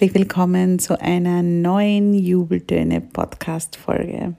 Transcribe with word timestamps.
Herzlich 0.00 0.14
willkommen 0.14 0.78
zu 0.78 0.98
einer 0.98 1.42
neuen 1.42 2.14
Jubeltöne 2.14 3.02
Podcast 3.02 3.76
Folge. 3.76 4.34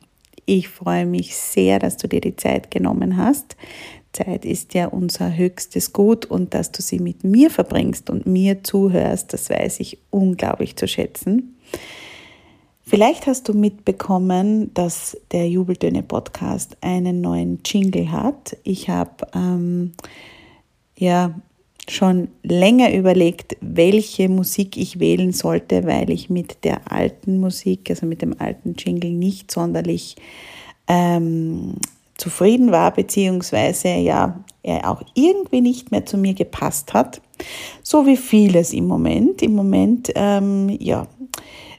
Ich 0.47 0.67
freue 0.67 1.05
mich 1.05 1.35
sehr, 1.35 1.77
dass 1.77 1.97
du 1.97 2.07
dir 2.07 2.19
die 2.19 2.35
Zeit 2.35 2.71
genommen 2.71 3.15
hast. 3.15 3.55
Zeit 4.11 4.43
ist 4.43 4.73
ja 4.73 4.87
unser 4.87 5.37
höchstes 5.37 5.93
Gut 5.93 6.25
und 6.25 6.55
dass 6.55 6.71
du 6.71 6.81
sie 6.81 6.97
mit 6.97 7.23
mir 7.23 7.51
verbringst 7.51 8.09
und 8.09 8.25
mir 8.25 8.63
zuhörst, 8.63 9.33
das 9.33 9.51
weiß 9.51 9.81
ich 9.81 9.99
unglaublich 10.09 10.77
zu 10.77 10.87
schätzen. 10.87 11.55
Vielleicht 12.81 13.27
hast 13.27 13.47
du 13.47 13.53
mitbekommen, 13.53 14.73
dass 14.73 15.15
der 15.31 15.47
Jubeltöne 15.47 16.01
Podcast 16.01 16.75
einen 16.81 17.21
neuen 17.21 17.59
Jingle 17.63 18.11
hat. 18.11 18.57
Ich 18.63 18.89
habe 18.89 19.27
ähm, 19.35 19.91
ja 20.97 21.35
schon 21.89 22.29
länger 22.43 22.93
überlegt, 22.93 23.57
welche 23.61 24.29
Musik 24.29 24.77
ich 24.77 24.99
wählen 24.99 25.33
sollte, 25.33 25.85
weil 25.85 26.09
ich 26.09 26.29
mit 26.29 26.63
der 26.63 26.91
alten 26.91 27.39
Musik, 27.39 27.89
also 27.89 28.05
mit 28.05 28.21
dem 28.21 28.39
alten 28.39 28.75
Jingle, 28.77 29.11
nicht 29.11 29.51
sonderlich 29.51 30.15
ähm, 30.87 31.75
zufrieden 32.17 32.71
war, 32.71 32.91
beziehungsweise 32.91 33.89
ja, 33.89 34.43
er 34.63 34.89
auch 34.89 35.01
irgendwie 35.15 35.61
nicht 35.61 35.91
mehr 35.91 36.05
zu 36.05 36.17
mir 36.17 36.33
gepasst 36.33 36.93
hat. 36.93 37.21
So 37.81 38.05
wie 38.05 38.17
vieles 38.17 38.73
im 38.73 38.85
Moment. 38.85 39.41
Im 39.41 39.55
Moment, 39.55 40.11
ähm, 40.15 40.69
ja, 40.79 41.07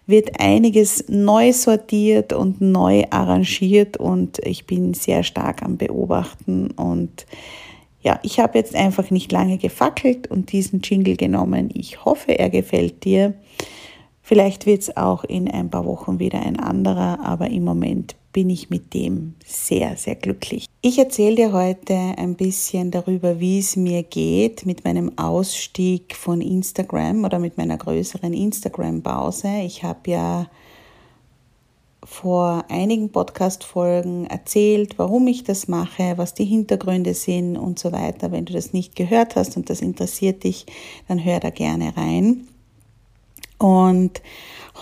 wird 0.06 0.40
einiges 0.40 1.04
neu 1.08 1.52
sortiert 1.52 2.32
und 2.32 2.60
neu 2.60 3.04
arrangiert 3.10 3.96
und 3.96 4.40
ich 4.40 4.66
bin 4.66 4.94
sehr 4.94 5.22
stark 5.22 5.62
am 5.62 5.76
Beobachten 5.76 6.72
und 6.72 7.24
ja, 8.02 8.18
ich 8.22 8.40
habe 8.40 8.58
jetzt 8.58 8.74
einfach 8.74 9.10
nicht 9.10 9.30
lange 9.30 9.58
gefackelt 9.58 10.26
und 10.26 10.52
diesen 10.52 10.80
Jingle 10.80 11.16
genommen. 11.16 11.70
Ich 11.72 12.04
hoffe, 12.04 12.38
er 12.38 12.50
gefällt 12.50 13.04
dir. 13.04 13.34
Vielleicht 14.22 14.66
wird 14.66 14.82
es 14.82 14.96
auch 14.96 15.24
in 15.24 15.48
ein 15.50 15.70
paar 15.70 15.84
Wochen 15.84 16.18
wieder 16.18 16.40
ein 16.40 16.58
anderer, 16.58 17.20
aber 17.20 17.50
im 17.50 17.64
Moment 17.64 18.16
bin 18.32 18.50
ich 18.50 18.70
mit 18.70 18.94
dem 18.94 19.34
sehr, 19.44 19.96
sehr 19.96 20.14
glücklich. 20.14 20.66
Ich 20.80 20.98
erzähle 20.98 21.36
dir 21.36 21.52
heute 21.52 21.94
ein 21.94 22.34
bisschen 22.34 22.90
darüber, 22.90 23.40
wie 23.40 23.58
es 23.58 23.76
mir 23.76 24.02
geht 24.02 24.64
mit 24.64 24.84
meinem 24.84 25.16
Ausstieg 25.18 26.16
von 26.16 26.40
Instagram 26.40 27.24
oder 27.24 27.38
mit 27.38 27.58
meiner 27.58 27.76
größeren 27.76 28.32
Instagram-Pause. 28.32 29.48
Ich 29.64 29.82
habe 29.82 30.10
ja 30.10 30.46
vor 32.04 32.64
einigen 32.68 33.10
Podcast-Folgen 33.10 34.26
erzählt, 34.26 34.98
warum 34.98 35.26
ich 35.28 35.44
das 35.44 35.68
mache, 35.68 36.14
was 36.16 36.34
die 36.34 36.44
Hintergründe 36.44 37.14
sind 37.14 37.56
und 37.56 37.78
so 37.78 37.92
weiter. 37.92 38.32
Wenn 38.32 38.44
du 38.44 38.52
das 38.52 38.72
nicht 38.72 38.96
gehört 38.96 39.36
hast 39.36 39.56
und 39.56 39.70
das 39.70 39.80
interessiert 39.80 40.44
dich, 40.44 40.66
dann 41.08 41.24
hör 41.24 41.38
da 41.38 41.50
gerne 41.50 41.96
rein. 41.96 42.48
Und 43.58 44.20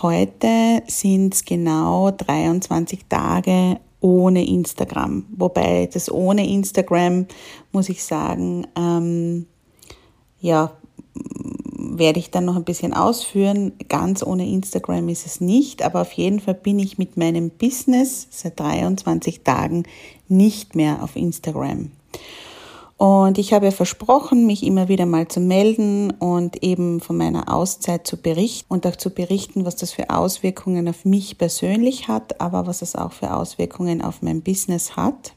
heute 0.01 0.81
sind 0.87 1.35
es 1.35 1.45
genau 1.45 2.09
23 2.09 3.05
Tage 3.07 3.79
ohne 3.99 4.43
Instagram. 4.43 5.25
Wobei 5.37 5.87
das 5.93 6.11
ohne 6.11 6.49
Instagram, 6.49 7.27
muss 7.71 7.89
ich 7.89 8.03
sagen, 8.03 8.65
ähm, 8.75 9.45
ja, 10.39 10.75
werde 11.97 12.19
ich 12.19 12.31
dann 12.31 12.45
noch 12.45 12.55
ein 12.55 12.63
bisschen 12.63 12.93
ausführen. 12.93 13.73
Ganz 13.89 14.23
ohne 14.23 14.47
Instagram 14.47 15.09
ist 15.09 15.25
es 15.25 15.41
nicht, 15.41 15.83
aber 15.83 16.01
auf 16.01 16.11
jeden 16.13 16.39
Fall 16.39 16.55
bin 16.55 16.79
ich 16.79 16.97
mit 16.97 17.17
meinem 17.17 17.49
Business 17.49 18.27
seit 18.29 18.59
23 18.59 19.43
Tagen 19.43 19.83
nicht 20.27 20.75
mehr 20.75 21.03
auf 21.03 21.15
Instagram. 21.15 21.91
Und 22.97 23.39
ich 23.39 23.51
habe 23.51 23.71
versprochen, 23.71 24.45
mich 24.45 24.63
immer 24.63 24.87
wieder 24.87 25.07
mal 25.07 25.27
zu 25.27 25.39
melden 25.39 26.11
und 26.11 26.61
eben 26.61 26.99
von 26.99 27.17
meiner 27.17 27.51
Auszeit 27.51 28.05
zu 28.05 28.15
berichten 28.15 28.71
und 28.71 28.85
auch 28.85 28.95
zu 28.95 29.09
berichten, 29.09 29.65
was 29.65 29.75
das 29.75 29.91
für 29.91 30.11
Auswirkungen 30.11 30.87
auf 30.87 31.03
mich 31.03 31.39
persönlich 31.39 32.07
hat, 32.07 32.39
aber 32.39 32.67
was 32.67 32.83
es 32.83 32.95
auch 32.95 33.11
für 33.11 33.35
Auswirkungen 33.35 34.03
auf 34.03 34.21
mein 34.21 34.43
Business 34.43 34.95
hat. 34.95 35.33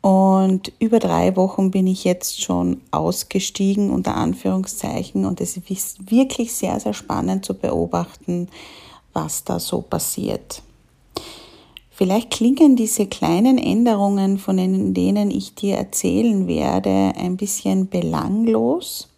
Und 0.00 0.72
über 0.78 1.00
drei 1.00 1.34
Wochen 1.36 1.70
bin 1.70 1.86
ich 1.86 2.04
jetzt 2.04 2.40
schon 2.40 2.80
ausgestiegen, 2.92 3.90
unter 3.90 4.16
Anführungszeichen. 4.16 5.24
Und 5.24 5.40
es 5.40 5.56
ist 5.56 6.10
wirklich 6.10 6.54
sehr, 6.54 6.78
sehr 6.78 6.94
spannend 6.94 7.44
zu 7.44 7.54
beobachten, 7.54 8.48
was 9.12 9.44
da 9.44 9.58
so 9.58 9.80
passiert. 9.80 10.62
Vielleicht 11.90 12.30
klingen 12.30 12.76
diese 12.76 13.06
kleinen 13.06 13.58
Änderungen, 13.58 14.38
von 14.38 14.56
denen 14.56 15.30
ich 15.32 15.56
dir 15.56 15.76
erzählen 15.76 16.46
werde, 16.46 17.12
ein 17.16 17.36
bisschen 17.36 17.88
belanglos. 17.88 19.08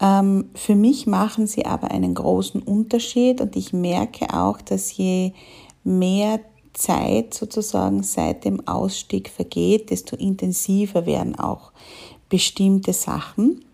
Ähm, 0.00 0.46
für 0.56 0.74
mich 0.74 1.06
machen 1.06 1.46
sie 1.46 1.66
aber 1.66 1.92
einen 1.92 2.14
großen 2.14 2.60
Unterschied 2.60 3.40
und 3.40 3.54
ich 3.54 3.72
merke 3.72 4.34
auch, 4.34 4.60
dass 4.60 4.96
je 4.96 5.32
mehr 5.84 6.40
Zeit 6.72 7.34
sozusagen 7.34 8.02
seit 8.02 8.44
dem 8.44 8.66
Ausstieg 8.66 9.28
vergeht, 9.28 9.90
desto 9.90 10.16
intensiver 10.16 11.06
werden 11.06 11.38
auch 11.38 11.72
bestimmte 12.28 12.92
Sachen. 12.92 13.64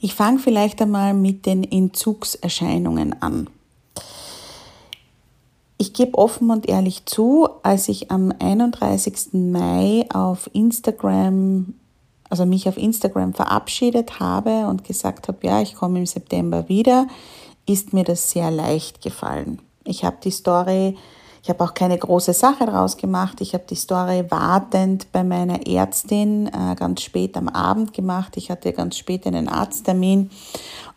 Ich 0.00 0.14
fange 0.14 0.38
vielleicht 0.38 0.80
einmal 0.80 1.12
mit 1.12 1.44
den 1.44 1.62
Entzugserscheinungen 1.62 3.20
an. 3.20 3.48
Ich 5.76 5.92
gebe 5.92 6.18
offen 6.18 6.50
und 6.50 6.68
ehrlich 6.68 7.06
zu, 7.06 7.48
als 7.62 7.88
ich 7.88 8.10
am 8.10 8.32
31. 8.38 9.32
Mai 9.32 10.06
auf 10.12 10.50
Instagram, 10.52 11.74
also 12.28 12.44
mich 12.44 12.68
auf 12.68 12.76
Instagram 12.76 13.34
verabschiedet 13.34 14.20
habe 14.20 14.66
und 14.66 14.84
gesagt 14.84 15.28
habe, 15.28 15.38
ja, 15.46 15.60
ich 15.60 15.74
komme 15.74 15.98
im 15.98 16.06
September 16.06 16.68
wieder, 16.68 17.06
ist 17.66 17.92
mir 17.92 18.04
das 18.04 18.30
sehr 18.30 18.50
leicht 18.50 19.02
gefallen. 19.02 19.60
Ich 19.90 20.04
habe 20.04 20.18
die 20.22 20.30
Story, 20.30 20.96
ich 21.42 21.48
habe 21.48 21.64
auch 21.64 21.74
keine 21.74 21.98
große 21.98 22.32
Sache 22.32 22.64
daraus 22.66 22.96
gemacht. 22.96 23.40
Ich 23.40 23.54
habe 23.54 23.64
die 23.68 23.74
Story 23.74 24.24
wartend 24.30 25.10
bei 25.10 25.24
meiner 25.24 25.66
Ärztin 25.66 26.46
äh, 26.46 26.76
ganz 26.76 27.02
spät 27.02 27.36
am 27.36 27.48
Abend 27.48 27.92
gemacht. 27.92 28.36
Ich 28.36 28.50
hatte 28.50 28.72
ganz 28.72 28.96
spät 28.96 29.26
einen 29.26 29.48
Arzttermin 29.48 30.30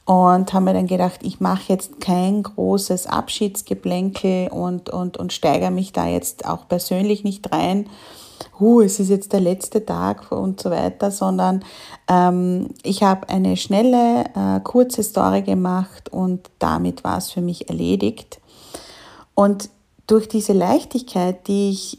und 0.05 0.53
habe 0.53 0.65
mir 0.65 0.73
dann 0.73 0.87
gedacht, 0.87 1.21
ich 1.23 1.39
mache 1.39 1.63
jetzt 1.69 2.01
kein 2.01 2.43
großes 2.43 3.07
Abschiedsgeplänkel 3.07 4.49
und, 4.49 4.89
und, 4.89 5.17
und 5.17 5.33
steigere 5.33 5.71
mich 5.71 5.91
da 5.91 6.07
jetzt 6.07 6.45
auch 6.45 6.67
persönlich 6.67 7.23
nicht 7.23 7.51
rein. 7.51 7.89
Huh, 8.59 8.81
es 8.81 8.99
ist 8.99 9.09
jetzt 9.09 9.33
der 9.33 9.39
letzte 9.39 9.85
Tag 9.85 10.31
und 10.31 10.61
so 10.61 10.69
weiter, 10.69 11.09
sondern 11.09 11.63
ähm, 12.09 12.69
ich 12.83 13.01
habe 13.01 13.29
eine 13.29 13.57
schnelle, 13.57 14.25
äh, 14.35 14.59
kurze 14.61 15.01
Story 15.01 15.41
gemacht 15.41 16.09
und 16.09 16.51
damit 16.59 17.03
war 17.03 17.17
es 17.17 17.31
für 17.31 17.41
mich 17.41 17.69
erledigt. 17.69 18.39
Und 19.35 19.69
durch 20.07 20.27
diese 20.27 20.53
Leichtigkeit, 20.53 21.47
die 21.47 21.71
ich 21.71 21.97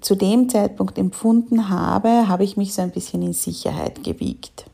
zu 0.00 0.14
dem 0.14 0.48
Zeitpunkt 0.48 0.98
empfunden 0.98 1.68
habe, 1.68 2.28
habe 2.28 2.44
ich 2.44 2.56
mich 2.56 2.74
so 2.74 2.82
ein 2.82 2.90
bisschen 2.90 3.22
in 3.22 3.32
Sicherheit 3.32 4.04
gewiegt. 4.04 4.66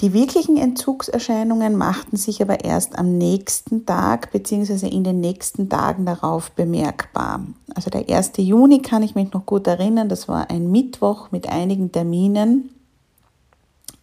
Die 0.00 0.12
wirklichen 0.12 0.58
Entzugserscheinungen 0.58 1.74
machten 1.74 2.18
sich 2.18 2.42
aber 2.42 2.62
erst 2.64 2.98
am 2.98 3.16
nächsten 3.16 3.86
Tag 3.86 4.30
bzw. 4.30 4.88
in 4.88 5.04
den 5.04 5.20
nächsten 5.20 5.70
Tagen 5.70 6.04
darauf 6.04 6.50
bemerkbar. 6.50 7.46
Also 7.74 7.88
der 7.88 8.06
1. 8.06 8.32
Juni 8.36 8.82
kann 8.82 9.02
ich 9.02 9.14
mich 9.14 9.32
noch 9.32 9.46
gut 9.46 9.66
erinnern, 9.66 10.10
das 10.10 10.28
war 10.28 10.50
ein 10.50 10.70
Mittwoch 10.70 11.30
mit 11.30 11.48
einigen 11.48 11.92
Terminen 11.92 12.70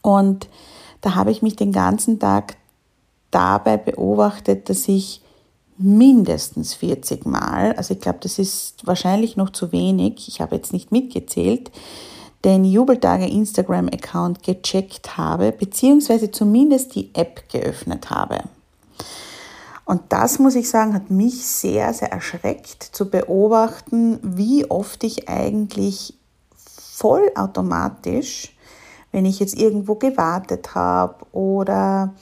und 0.02 0.50
da 1.02 1.16
habe 1.16 1.32
ich 1.32 1.44
mich 1.44 1.56
den 1.56 1.72
ganzen 1.72 2.20
Tag 2.20 2.58
dabei 3.30 3.78
beobachtet, 3.78 4.70
dass 4.70 4.88
ich 4.88 5.23
mindestens 5.78 6.74
40 6.76 7.26
Mal, 7.26 7.74
also 7.74 7.94
ich 7.94 8.00
glaube, 8.00 8.20
das 8.22 8.40
ist 8.40 8.86
wahrscheinlich 8.86 9.38
noch 9.38 9.50
zu 9.50 9.72
wenig, 9.72 10.28
ich 10.28 10.42
habe 10.42 10.56
jetzt 10.56 10.74
nicht 10.74 10.92
mitgezählt, 10.92 11.72
den 12.44 12.66
Jubeltage 12.66 13.26
Instagram-Account 13.26 14.44
gecheckt 14.44 15.18
habe, 15.18 15.52
beziehungsweise 15.52 16.32
zumindest 16.32 16.96
die 16.96 17.14
App 17.16 17.48
geöffnet 17.50 18.10
habe. 18.10 18.44
Und 19.86 20.02
das, 20.10 20.40
muss 20.40 20.56
ich 20.56 20.70
sagen, 20.70 20.94
hat 20.94 21.10
mich 21.10 21.46
sehr, 21.46 21.94
sehr 21.94 22.12
erschreckt 22.12 22.84
zu 22.84 23.10
beobachten, 23.10 24.20
wie 24.22 24.70
oft 24.70 25.04
ich 25.04 25.28
eigentlich 25.28 26.18
vollautomatisch, 26.56 28.56
wenn 29.12 29.26
ich 29.26 29.40
jetzt 29.40 29.58
irgendwo 29.58 29.96
gewartet 29.96 30.76
habe 30.76 31.26
oder 31.34 32.14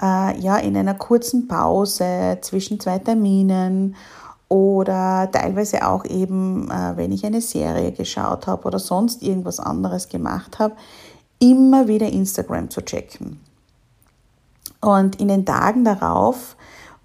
äh, 0.00 0.38
ja 0.38 0.56
in 0.58 0.76
einer 0.76 0.94
kurzen 0.94 1.48
Pause 1.48 2.38
zwischen 2.40 2.80
zwei 2.80 2.98
Terminen 2.98 3.96
oder 4.48 5.30
teilweise 5.30 5.86
auch 5.86 6.04
eben, 6.04 6.68
äh, 6.70 6.96
wenn 6.96 7.12
ich 7.12 7.24
eine 7.24 7.40
Serie 7.40 7.92
geschaut 7.92 8.46
habe 8.46 8.64
oder 8.64 8.78
sonst 8.78 9.22
irgendwas 9.22 9.60
anderes 9.60 10.08
gemacht 10.08 10.58
habe, 10.58 10.74
immer 11.38 11.86
wieder 11.88 12.08
Instagram 12.08 12.68
zu 12.68 12.82
checken. 12.82 13.40
Und 14.80 15.20
in 15.20 15.28
den 15.28 15.44
Tagen 15.46 15.84
darauf 15.84 16.56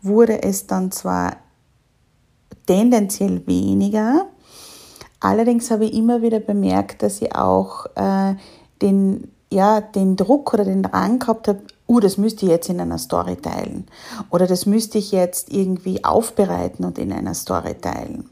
wurde 0.02 0.42
es 0.42 0.66
dann 0.66 0.92
zwar 0.92 1.38
tendenziell 2.66 3.46
weniger, 3.46 4.26
allerdings 5.20 5.70
habe 5.70 5.86
ich 5.86 5.94
immer 5.94 6.22
wieder 6.22 6.40
bemerkt, 6.40 7.04
dass 7.04 7.22
ich 7.22 7.36
auch 7.36 7.86
äh, 7.96 8.36
den, 8.82 9.32
ja, 9.52 9.82
den 9.82 10.16
Druck 10.16 10.54
oder 10.54 10.66
den 10.66 10.84
Drang 10.84 11.20
gehabt 11.20 11.48
habe, 11.48 11.62
uh, 11.88 12.00
das 12.00 12.18
müsste 12.18 12.46
ich 12.46 12.52
jetzt 12.52 12.70
in 12.70 12.80
einer 12.80 12.98
Story 12.98 13.36
teilen 13.36 13.88
oder 14.30 14.48
das 14.48 14.66
müsste 14.66 14.98
ich 14.98 15.12
jetzt 15.12 15.52
irgendwie 15.52 16.04
aufbereiten 16.04 16.86
und 16.86 16.98
in 16.98 17.12
einer 17.12 17.34
Story 17.34 17.76
teilen. 17.76 18.30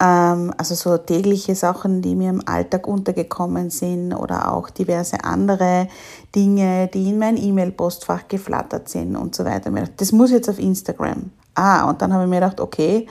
Ähm, 0.00 0.52
also 0.56 0.74
so 0.74 0.96
tägliche 0.96 1.54
Sachen, 1.54 2.02
die 2.02 2.14
mir 2.14 2.30
im 2.30 2.46
Alltag 2.46 2.86
untergekommen 2.86 3.70
sind 3.70 4.14
oder 4.14 4.52
auch 4.52 4.70
diverse 4.70 5.24
andere 5.24 5.88
Dinge, 6.34 6.88
die 6.88 7.08
in 7.08 7.18
mein 7.18 7.36
E-Mail-Postfach 7.36 8.28
geflattert 8.28 8.88
sind 8.88 9.16
und 9.16 9.34
so 9.34 9.44
weiter. 9.44 9.72
Das 9.96 10.12
muss 10.12 10.30
jetzt 10.30 10.48
auf 10.48 10.58
Instagram. 10.58 11.30
Ah, 11.54 11.88
und 11.88 12.00
dann 12.00 12.12
habe 12.12 12.24
ich 12.24 12.30
mir 12.30 12.36
gedacht, 12.36 12.60
okay, 12.60 13.08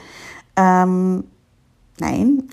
ähm, 0.56 1.24
nein, 2.00 2.48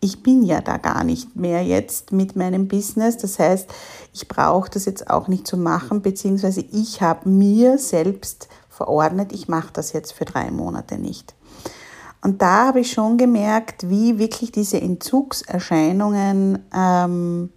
ich 0.00 0.22
bin 0.22 0.42
ja 0.44 0.60
da 0.60 0.76
gar 0.76 1.02
nicht 1.04 1.34
mehr 1.36 1.62
jetzt 1.62 2.12
mit 2.12 2.36
meinem 2.36 2.68
Business. 2.68 3.16
Das 3.16 3.38
heißt, 3.38 3.68
ich 4.12 4.28
brauche 4.28 4.70
das 4.70 4.84
jetzt 4.84 5.10
auch 5.10 5.28
nicht 5.28 5.46
zu 5.46 5.56
machen, 5.56 6.02
beziehungsweise 6.02 6.60
ich 6.60 7.00
habe 7.02 7.28
mir 7.28 7.78
selbst 7.78 8.48
verordnet, 8.68 9.32
ich 9.32 9.48
mache 9.48 9.72
das 9.72 9.92
jetzt 9.92 10.12
für 10.12 10.24
drei 10.24 10.50
Monate 10.50 10.98
nicht. 10.98 11.34
Und 12.22 12.42
da 12.42 12.68
habe 12.68 12.80
ich 12.80 12.92
schon 12.92 13.16
gemerkt, 13.16 13.88
wie 13.88 14.18
wirklich 14.18 14.52
diese 14.52 14.80
Entzugserscheinungen 14.80 16.64
ähm, 16.74 17.50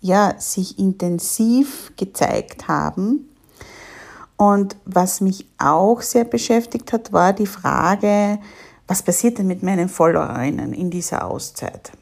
ja, 0.00 0.34
sich 0.38 0.78
intensiv 0.78 1.92
gezeigt 1.96 2.68
haben. 2.68 3.28
Und 4.36 4.76
was 4.84 5.22
mich 5.22 5.48
auch 5.58 6.02
sehr 6.02 6.24
beschäftigt 6.24 6.92
hat, 6.92 7.12
war 7.12 7.32
die 7.32 7.46
Frage, 7.46 8.38
was 8.86 9.02
passiert 9.02 9.38
denn 9.38 9.46
mit 9.46 9.62
meinen 9.62 9.88
Followerinnen 9.88 10.72
in 10.72 10.90
dieser 10.90 11.26
Auszeit? 11.26 11.92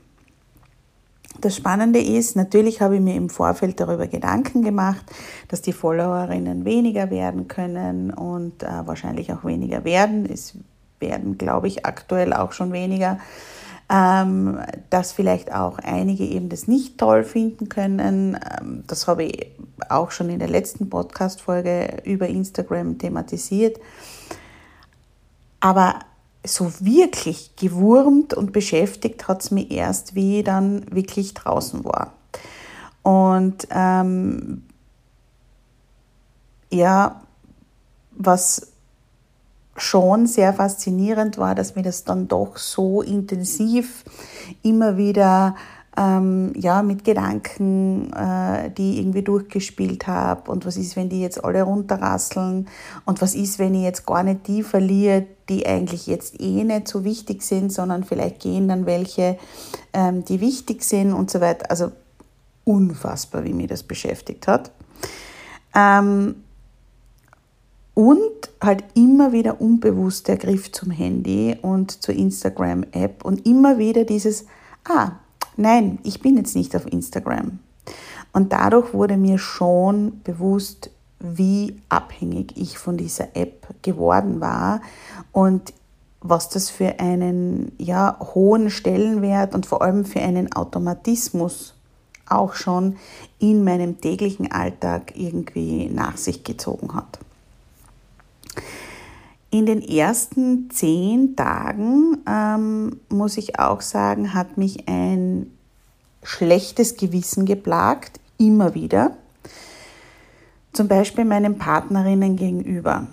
Das 1.40 1.56
Spannende 1.56 2.00
ist, 2.00 2.36
natürlich 2.36 2.81
habe 2.81 2.96
ich 2.96 3.00
mir 3.00 3.16
im 3.16 3.28
Vorfeld 3.28 3.81
darüber 3.81 4.06
Gedanken 4.06 4.62
gemacht, 4.62 5.04
dass 5.48 5.62
die 5.62 5.72
Followerinnen 5.72 6.64
weniger 6.64 7.10
werden 7.10 7.48
können 7.48 8.10
und 8.12 8.62
äh, 8.62 8.86
wahrscheinlich 8.86 9.32
auch 9.32 9.44
weniger 9.44 9.84
werden. 9.84 10.26
Es 10.26 10.56
werden, 11.00 11.36
glaube 11.36 11.69
ich, 11.69 11.84
aktuell 11.84 12.32
auch 12.32 12.52
schon 12.52 12.72
weniger. 12.72 13.19
Ähm, 13.90 14.58
dass 14.88 15.12
vielleicht 15.12 15.52
auch 15.52 15.78
einige 15.78 16.25
eben 16.25 16.48
das 16.48 16.66
nicht 16.66 16.96
toll 16.96 17.22
finden 17.22 17.69
können. 17.69 18.38
Ähm, 18.58 18.84
das 18.87 19.06
habe 19.06 19.25
ich 19.25 19.50
auch 19.90 20.10
schon 20.10 20.30
in 20.30 20.38
der 20.38 20.48
letzten 20.48 20.88
Podcast-Folge 20.88 22.02
über 22.04 22.26
Instagram 22.26 22.96
thematisiert. 22.96 23.78
Aber 25.60 25.96
so 26.44 26.73
wirklich 26.81 27.56
gewurmt 27.56 28.35
und 28.35 28.52
beschäftigt 28.52 29.29
hat 29.29 29.43
es 29.43 29.50
mich 29.50 29.70
erst, 29.70 30.14
wie 30.14 30.38
ich 30.38 30.44
dann 30.44 30.85
wirklich 30.94 31.35
draußen 31.35 31.85
war. 31.85 32.12
Und 33.02 33.67
ähm, 33.70 34.62
ja, 36.70 37.23
was 38.12 38.73
schon 39.76 40.26
sehr 40.26 40.52
faszinierend 40.52 41.38
war, 41.38 41.55
dass 41.55 41.75
mir 41.75 41.82
das 41.82 42.05
dann 42.05 42.29
doch 42.29 42.58
so 42.58 43.02
intensiv 43.02 44.05
immer 44.62 44.97
wieder 44.97 45.56
ähm, 45.96 46.52
ja, 46.56 46.82
mit 46.82 47.05
Gedanken, 47.05 48.12
äh, 48.12 48.70
die 48.70 48.93
ich 48.93 48.99
irgendwie 48.99 49.23
durchgespielt 49.23 50.06
habe. 50.06 50.50
Und 50.50 50.67
was 50.67 50.76
ist, 50.76 50.96
wenn 50.96 51.08
die 51.08 51.20
jetzt 51.20 51.44
alle 51.44 51.62
runterrasseln? 51.62 52.69
Und 53.05 53.23
was 53.23 53.35
ist, 53.35 53.58
wenn 53.58 53.75
ich 53.75 53.82
jetzt 53.82 54.06
gar 54.06 54.23
nicht 54.23 54.46
die 54.46 54.62
verliere, 54.62 55.26
die 55.49 55.67
eigentlich 55.67 56.06
jetzt 56.06 56.41
eh 56.41 56.64
nicht 56.64 56.88
so 56.88 57.05
wichtig 57.05 57.43
sind, 57.43 57.73
sondern 57.73 58.05
vielleicht 58.05 58.41
gehen 58.41 58.69
dann 58.69 58.87
welche, 58.87 59.38
ähm, 59.93 60.25
die 60.25 60.41
wichtig 60.41 60.82
sind 60.82 61.12
und 61.12 61.31
so 61.31 61.41
weiter. 61.41 61.70
Also 61.70 61.93
unfassbar, 62.64 63.44
wie 63.44 63.52
mich 63.52 63.69
das 63.69 63.82
beschäftigt 63.82 64.49
hat. 64.49 64.73
Ähm, 65.75 66.37
und 67.94 68.50
halt 68.61 68.82
immer 68.94 69.32
wieder 69.32 69.61
unbewusst 69.61 70.26
der 70.26 70.37
Griff 70.37 70.73
zum 70.73 70.90
Handy 70.90 71.57
und 71.62 72.02
zur 72.02 72.16
Instagram-App 72.16 73.25
und 73.25 73.47
immer 73.47 73.78
wieder 73.78 74.04
dieses, 74.04 74.47
ah, 74.88 75.12
nein, 75.56 75.99
ich 76.02 76.20
bin 76.20 76.37
jetzt 76.37 76.56
nicht 76.56 76.75
auf 76.76 76.90
Instagram. 76.90 77.58
Und 78.32 78.52
dadurch 78.52 78.92
wurde 78.94 79.16
mir 79.16 79.38
schon 79.38 80.20
bewusst, 80.25 80.90
wie 81.20 81.80
abhängig 81.88 82.56
ich 82.56 82.78
von 82.78 82.96
dieser 82.96 83.37
App 83.37 83.66
geworden 83.82 84.40
war 84.40 84.80
und 85.32 85.73
was 86.20 86.49
das 86.49 86.70
für 86.70 87.00
einen 87.00 87.73
ja, 87.78 88.18
hohen 88.34 88.70
Stellenwert 88.70 89.54
und 89.54 89.66
vor 89.66 89.82
allem 89.82 90.04
für 90.04 90.20
einen 90.20 90.52
Automatismus 90.52 91.75
auch 92.26 92.54
schon 92.54 92.96
in 93.38 93.62
meinem 93.64 94.00
täglichen 94.00 94.50
Alltag 94.50 95.12
irgendwie 95.16 95.88
nach 95.88 96.16
sich 96.16 96.42
gezogen 96.42 96.94
hat. 96.94 97.18
In 99.54 99.66
den 99.66 99.82
ersten 99.82 100.68
zehn 100.70 101.37
Tagen, 101.37 102.18
ähm, 102.28 102.99
muss 103.08 103.38
ich 103.38 103.56
auch 103.56 103.82
sagen, 103.82 104.34
hat 104.34 104.58
mich 104.58 104.88
ein 104.88 105.46
schlechtes 106.25 106.96
Gewissen 106.96 107.46
geplagt, 107.46 108.18
immer 108.37 108.75
wieder. 108.75 109.12
Zum 110.73 110.88
Beispiel 110.88 111.25
meinen 111.25 111.56
Partnerinnen 111.56 112.34
gegenüber. 112.34 113.06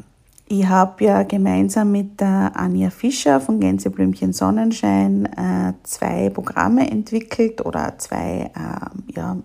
Ich 0.48 0.65
habe 0.65 1.03
ja 1.03 1.21
gemeinsam 1.21 1.91
mit 1.91 2.19
der 2.19 2.53
Anja 2.55 2.89
Fischer 2.89 3.39
von 3.39 3.60
Gänseblümchen 3.60 4.33
Sonnenschein 4.33 5.27
äh, 5.27 5.74
zwei 5.83 6.31
Programme 6.31 6.89
entwickelt 6.89 7.63
oder 7.63 8.00
zwei 8.00 8.50
äh, 8.55 9.12
ja, 9.15 9.38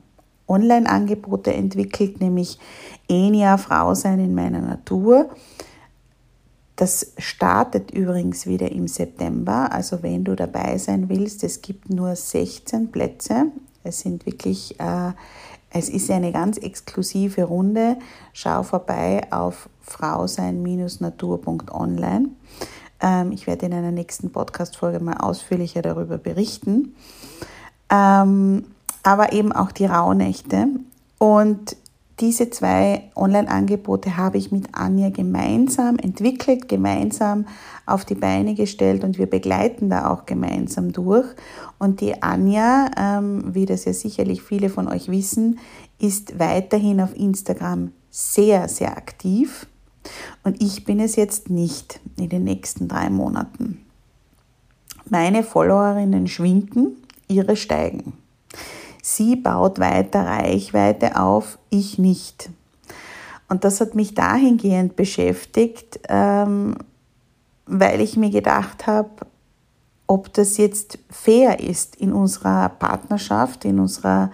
Online-Angebote 0.49 1.53
entwickelt, 1.53 2.23
nämlich 2.23 2.59
Enia 3.07 3.59
Frau 3.59 3.93
sein 3.93 4.19
in 4.19 4.35
meiner 4.35 4.63
Natur 4.63 5.29
das 6.77 7.15
startet 7.17 7.91
übrigens 7.91 8.47
wieder 8.47 8.71
im 8.71 8.87
September. 8.87 9.73
Also 9.73 10.03
wenn 10.03 10.25
du 10.25 10.37
dabei 10.37 10.77
sein 10.77 11.09
willst, 11.09 11.43
es 11.43 11.63
gibt 11.63 11.89
nur 11.89 12.15
16 12.15 12.93
Plätze. 12.93 13.47
Es 13.83 14.01
sind 14.01 14.27
wirklich, 14.27 14.79
äh, 14.79 15.13
es 15.71 15.89
ist 15.89 16.11
eine 16.11 16.33
ganz 16.33 16.59
exklusive 16.59 17.45
Runde. 17.45 17.97
Schau 18.35 18.63
vorbei 18.63 19.27
auf 19.31 19.71
frausein-natur.online. 19.81 22.29
Ähm, 23.01 23.33
ich 23.33 23.47
werde 23.47 23.65
in 23.67 23.73
einer 23.73 23.93
nächsten 23.93 24.31
Podcast-Folge 24.31 25.01
mal 25.01 25.17
ausführlicher 25.17 25.81
darüber 25.81 26.19
berichten. 26.19 26.95
Ähm, 27.89 28.67
aber 29.03 29.33
eben 29.33 29.53
auch 29.53 29.73
die 29.73 29.87
Rauhnächte. 29.87 30.67
Und 31.19 31.75
diese 32.21 32.49
zwei 32.49 33.11
Online-Angebote 33.15 34.17
habe 34.17 34.39
ich 34.39 34.51
mit 34.51 34.69
Anja 34.73 35.11
gemeinsam 35.11 35.97
entwickelt, 35.97 36.67
gemeinsam 36.67 37.47
auf 37.85 38.07
die 38.07 38.15
Beine 38.15 38.55
gestellt 38.55 39.05
und 39.05 39.19
wir 39.19 39.27
begleiten 39.27 39.91
da 39.91 40.11
auch 40.11 40.25
gemeinsam 40.25 40.93
durch. 40.93 41.27
Und 41.79 42.01
die 42.01 42.23
Anja, 42.23 42.91
ähm, 42.97 43.55
wie 43.55 43.67
das 43.67 43.85
ja 43.85 43.93
sicherlich 43.93 44.43
viele 44.43 44.71
von 44.71 44.89
euch 44.89 45.11
wissen, 45.11 45.59
ist 45.99 46.39
weiterhin 46.39 47.03
auf 47.03 47.15
Instagram 47.15 47.93
sehr, 48.11 48.69
sehr 48.69 48.97
aktiv. 48.97 49.67
Und 50.43 50.63
ich 50.63 50.85
bin 50.85 51.01
es 51.01 51.17
jetzt 51.17 51.51
nicht 51.51 52.01
in 52.17 52.31
den 52.31 52.45
nächsten 52.45 52.89
drei 52.89 53.11
Monaten. 53.11 53.85
Meine 55.11 55.43
Followerinnen 55.43 56.29
schwinden, 56.29 56.97
ihre 57.29 57.57
steigen. 57.57 58.15
Sie 59.09 59.37
baut 59.37 59.79
weiter 59.79 60.27
Reichweite 60.27 61.21
auf, 61.21 61.61
ich 61.71 61.97
nicht. 61.97 62.51
Und 63.49 63.63
das 63.63 63.81
hat 63.81 63.95
mich 63.95 64.15
dahingehend 64.15 64.97
beschäftigt, 64.97 66.01
ähm, 66.09 66.75
weil 67.67 68.01
ich 68.01 68.17
mir 68.17 68.31
gedacht 68.31 68.89
habe, 68.89 69.11
ob 70.09 70.33
das 70.33 70.57
jetzt 70.57 70.99
fair 71.09 71.61
ist 71.61 71.95
in 71.95 72.13
unserer 72.13 72.69
Partnerschaft, 72.69 73.65
in 73.65 73.79
unserer 73.79 74.33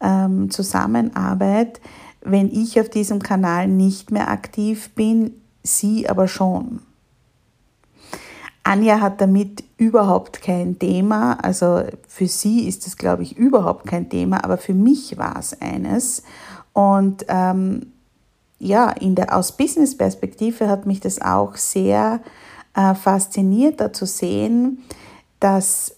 ähm, 0.00 0.50
Zusammenarbeit, 0.50 1.82
wenn 2.22 2.50
ich 2.50 2.80
auf 2.80 2.88
diesem 2.88 3.20
Kanal 3.20 3.68
nicht 3.68 4.10
mehr 4.10 4.30
aktiv 4.30 4.88
bin, 4.94 5.32
sie 5.62 6.08
aber 6.08 6.28
schon. 6.28 6.80
Anja 8.64 9.00
hat 9.00 9.20
damit 9.20 9.62
überhaupt 9.76 10.42
kein 10.42 10.78
Thema. 10.78 11.34
Also 11.42 11.82
für 12.08 12.26
sie 12.26 12.66
ist 12.66 12.86
es, 12.86 12.96
glaube 12.96 13.22
ich, 13.22 13.36
überhaupt 13.36 13.86
kein 13.86 14.08
Thema, 14.08 14.42
aber 14.42 14.58
für 14.58 14.74
mich 14.74 15.16
war 15.18 15.38
es 15.38 15.60
eines. 15.60 16.22
Und 16.72 17.26
ähm, 17.28 17.92
ja, 18.58 18.90
in 18.90 19.14
der, 19.14 19.36
aus 19.36 19.56
Business-Perspektive 19.56 20.68
hat 20.68 20.86
mich 20.86 21.00
das 21.00 21.20
auch 21.20 21.56
sehr 21.56 22.20
äh, 22.74 22.94
fasziniert, 22.94 23.80
da 23.80 23.92
zu 23.92 24.06
sehen, 24.06 24.82
dass 25.40 25.96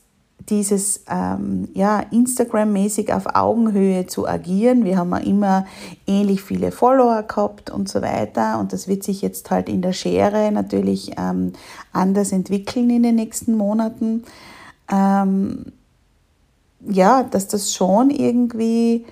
dieses 0.48 1.02
ähm, 1.08 1.68
ja, 1.74 2.00
Instagram-mäßig 2.10 3.12
auf 3.12 3.34
Augenhöhe 3.34 4.06
zu 4.06 4.28
agieren. 4.28 4.84
Wir 4.84 4.98
haben 4.98 5.10
ja 5.10 5.18
immer 5.18 5.66
ähnlich 6.06 6.42
viele 6.42 6.70
Follower 6.70 7.22
gehabt 7.22 7.70
und 7.70 7.88
so 7.88 8.02
weiter. 8.02 8.58
Und 8.60 8.72
das 8.72 8.86
wird 8.86 9.02
sich 9.02 9.22
jetzt 9.22 9.50
halt 9.50 9.68
in 9.68 9.82
der 9.82 9.92
Schere 9.92 10.52
natürlich 10.52 11.12
ähm, 11.18 11.52
anders 11.92 12.32
entwickeln 12.32 12.90
in 12.90 13.02
den 13.02 13.16
nächsten 13.16 13.56
Monaten. 13.56 14.24
Ähm, 14.90 15.72
ja, 16.88 17.24
dass 17.24 17.48
das 17.48 17.74
schon 17.74 18.10
irgendwie 18.10 19.04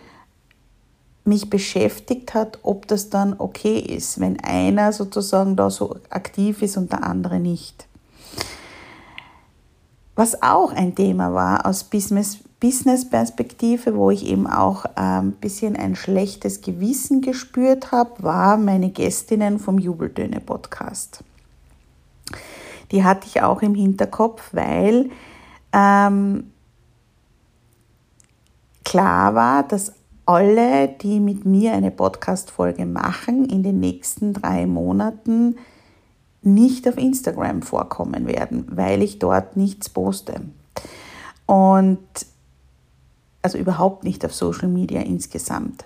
mich 1.24 1.48
beschäftigt 1.48 2.34
hat, 2.34 2.58
ob 2.62 2.86
das 2.86 3.08
dann 3.08 3.34
okay 3.38 3.78
ist, 3.78 4.20
wenn 4.20 4.38
einer 4.40 4.92
sozusagen 4.92 5.56
da 5.56 5.70
so 5.70 5.96
aktiv 6.10 6.62
ist 6.62 6.76
und 6.76 6.92
der 6.92 7.02
andere 7.02 7.40
nicht. 7.40 7.86
Was 10.16 10.42
auch 10.42 10.72
ein 10.72 10.94
Thema 10.94 11.34
war 11.34 11.66
aus 11.66 11.84
Business-Perspektive, 11.84 13.96
wo 13.96 14.10
ich 14.10 14.26
eben 14.26 14.46
auch 14.46 14.84
ein 14.94 15.26
ähm, 15.26 15.32
bisschen 15.32 15.76
ein 15.76 15.96
schlechtes 15.96 16.60
Gewissen 16.60 17.20
gespürt 17.20 17.90
habe, 17.90 18.22
war 18.22 18.56
meine 18.56 18.90
Gästinnen 18.90 19.58
vom 19.58 19.78
Jubeltöne-Podcast. 19.78 21.24
Die 22.92 23.02
hatte 23.02 23.26
ich 23.26 23.42
auch 23.42 23.60
im 23.62 23.74
Hinterkopf, 23.74 24.50
weil 24.52 25.10
ähm, 25.72 26.52
klar 28.84 29.34
war, 29.34 29.64
dass 29.64 29.94
alle, 30.26 30.88
die 30.88 31.18
mit 31.18 31.44
mir 31.44 31.72
eine 31.72 31.90
Podcast-Folge 31.90 32.86
machen, 32.86 33.46
in 33.46 33.64
den 33.64 33.80
nächsten 33.80 34.32
drei 34.32 34.66
Monaten 34.66 35.56
nicht 36.46 36.88
auf 36.88 36.96
Instagram 36.96 37.62
vorkommen 37.62 38.26
werden, 38.26 38.66
weil 38.70 39.02
ich 39.02 39.18
dort 39.18 39.56
nichts 39.56 39.88
poste. 39.88 40.40
Und 41.46 42.00
also 43.42 43.58
überhaupt 43.58 44.04
nicht 44.04 44.24
auf 44.24 44.34
Social 44.34 44.68
Media 44.68 45.02
insgesamt. 45.02 45.84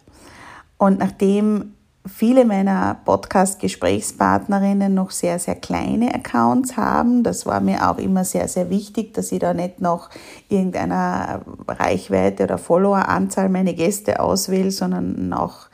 Und 0.77 1.01
nachdem 1.01 1.73
viele 2.07 2.45
meiner 2.45 2.97
Podcast-Gesprächspartnerinnen 3.05 4.95
noch 4.95 5.11
sehr, 5.11 5.39
sehr 5.39 5.57
kleine 5.57 6.15
Accounts 6.15 6.77
haben, 6.77 7.23
das 7.23 7.47
war 7.47 7.61
mir 7.61 7.91
auch 7.91 7.99
immer 7.99 8.25
sehr, 8.25 8.49
sehr 8.49 8.71
wichtig, 8.71 9.15
dass 9.15 9.33
ich 9.33 9.41
da 9.41 9.55
nicht 9.55 9.81
noch 9.81 10.11
irgendeiner 10.49 11.43
Reichweite 11.67 12.45
oder 12.45 12.59
Followeranzahl 12.59 13.49
meine 13.49 13.75
Gäste 13.75 14.21
auswähle, 14.21 14.71
sondern 14.71 15.29
noch 15.29 15.69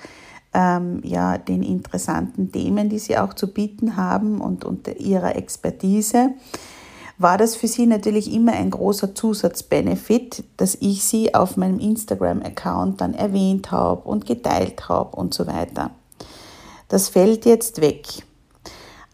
ähm, 0.55 1.01
ja, 1.05 1.37
den 1.37 1.63
interessanten 1.63 2.51
Themen, 2.53 2.89
die 2.89 2.99
sie 2.99 3.19
auch 3.19 3.35
zu 3.35 3.53
bieten 3.53 3.97
haben 3.97 4.41
und, 4.41 4.65
und 4.65 4.89
ihrer 4.99 5.37
Expertise, 5.37 6.31
war 7.19 7.39
das 7.39 7.55
für 7.55 7.69
sie 7.69 7.87
natürlich 7.87 8.33
immer 8.33 8.53
ein 8.53 8.71
großer 8.71 9.15
Zusatzbenefit, 9.15 10.45
dass 10.57 10.77
ich 10.81 11.05
sie 11.05 11.35
auf 11.35 11.57
meinem 11.57 11.79
Instagram-Account 11.79 13.01
dann 13.01 13.15
erwähnt 13.15 13.71
habe 13.71 14.09
und 14.09 14.27
geteilt 14.27 14.89
habe 14.89 15.17
und 15.17 15.35
so 15.35 15.47
weiter. 15.47 15.91
Das 16.89 17.09
fällt 17.09 17.45
jetzt 17.47 17.81
weg. 17.81 18.25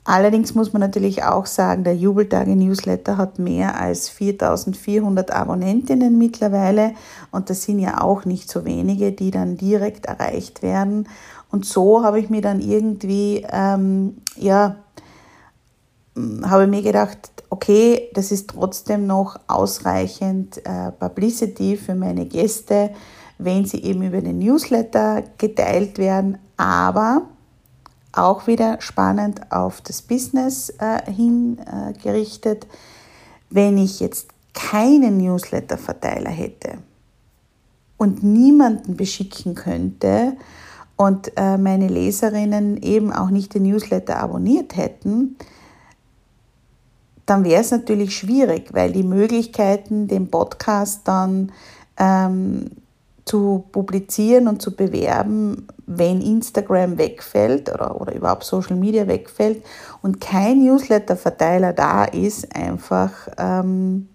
Allerdings 0.05 0.55
muss 0.55 0.73
man 0.73 0.81
natürlich 0.81 1.25
auch 1.25 1.45
sagen, 1.45 1.85
der 1.85 1.95
Jubeltage-Newsletter 1.95 3.19
hat 3.19 3.39
mehr 3.39 3.79
als 3.79 4.09
4400 4.09 5.31
Abonnentinnen 5.31 6.17
mittlerweile 6.17 6.95
und 7.31 7.51
das 7.51 7.65
sind 7.65 7.79
ja 7.79 8.01
auch 8.01 8.25
nicht 8.25 8.51
so 8.51 8.65
wenige, 8.65 9.13
die 9.13 9.31
dann 9.31 9.57
direkt 9.57 10.07
erreicht 10.07 10.63
werden. 10.63 11.07
Und 11.51 11.67
so 11.67 12.03
habe 12.03 12.19
ich 12.19 12.31
mir 12.31 12.41
dann 12.41 12.61
irgendwie, 12.61 13.47
ähm, 13.53 14.17
ja, 14.37 14.77
habe 16.45 16.67
mir 16.67 16.83
gedacht, 16.83 17.31
okay, 17.51 18.11
das 18.15 18.33
ist 18.33 18.51
trotzdem 18.51 19.07
noch 19.07 19.39
ausreichend 19.49 20.65
äh, 20.65 20.93
Publicity 20.93 21.77
für 21.77 21.95
meine 21.95 22.27
Gäste, 22.27 22.91
wenn 23.39 23.65
sie 23.65 23.83
eben 23.83 24.03
über 24.03 24.21
den 24.21 24.39
Newsletter 24.39 25.25
geteilt 25.39 25.99
werden, 25.99 26.39
aber 26.57 27.23
auch 28.13 28.47
wieder 28.47 28.81
spannend 28.81 29.53
auf 29.53 29.81
das 29.81 30.03
Business 30.03 30.71
äh, 30.79 31.11
hingerichtet. 31.11 32.65
Äh, 32.65 32.69
Wenn 33.51 33.79
ich 33.79 34.01
jetzt 34.01 34.29
keinen 34.55 35.19
Newsletter-Verteiler 35.19 36.31
hätte 36.31 36.79
und 37.97 38.23
niemanden 38.23 38.97
beschicken 38.97 39.55
könnte 39.55 40.37
und 40.97 41.33
äh, 41.37 41.57
meine 41.57 41.89
Leserinnen 41.89 42.83
eben 42.83 43.13
auch 43.13 43.31
nicht 43.31 43.55
den 43.55 43.63
Newsletter 43.65 44.19
abonniert 44.19 44.77
hätten, 44.77 45.37
dann 47.27 47.45
wäre 47.45 47.61
es 47.61 47.71
natürlich 47.71 48.17
schwierig, 48.17 48.75
weil 48.75 48.93
die 48.93 49.05
Möglichkeiten, 49.05 50.09
den 50.09 50.31
Podcast 50.31 51.03
dann 51.05 51.53
ähm, 51.97 52.73
zu 53.25 53.65
publizieren 53.71 54.49
und 54.49 54.61
zu 54.61 54.75
bewerben, 54.75 55.69
wenn 55.93 56.21
Instagram 56.21 56.99
wegfällt 56.99 57.69
oder, 57.69 58.01
oder 58.01 58.15
überhaupt 58.15 58.45
Social 58.45 58.77
Media 58.77 59.09
wegfällt 59.09 59.65
und 60.03 60.21
kein 60.21 60.63
Newsletter-Verteiler 60.65 61.73
da 61.73 62.05
ist, 62.05 62.55
einfach 62.55 63.11
ähm, 63.37 64.09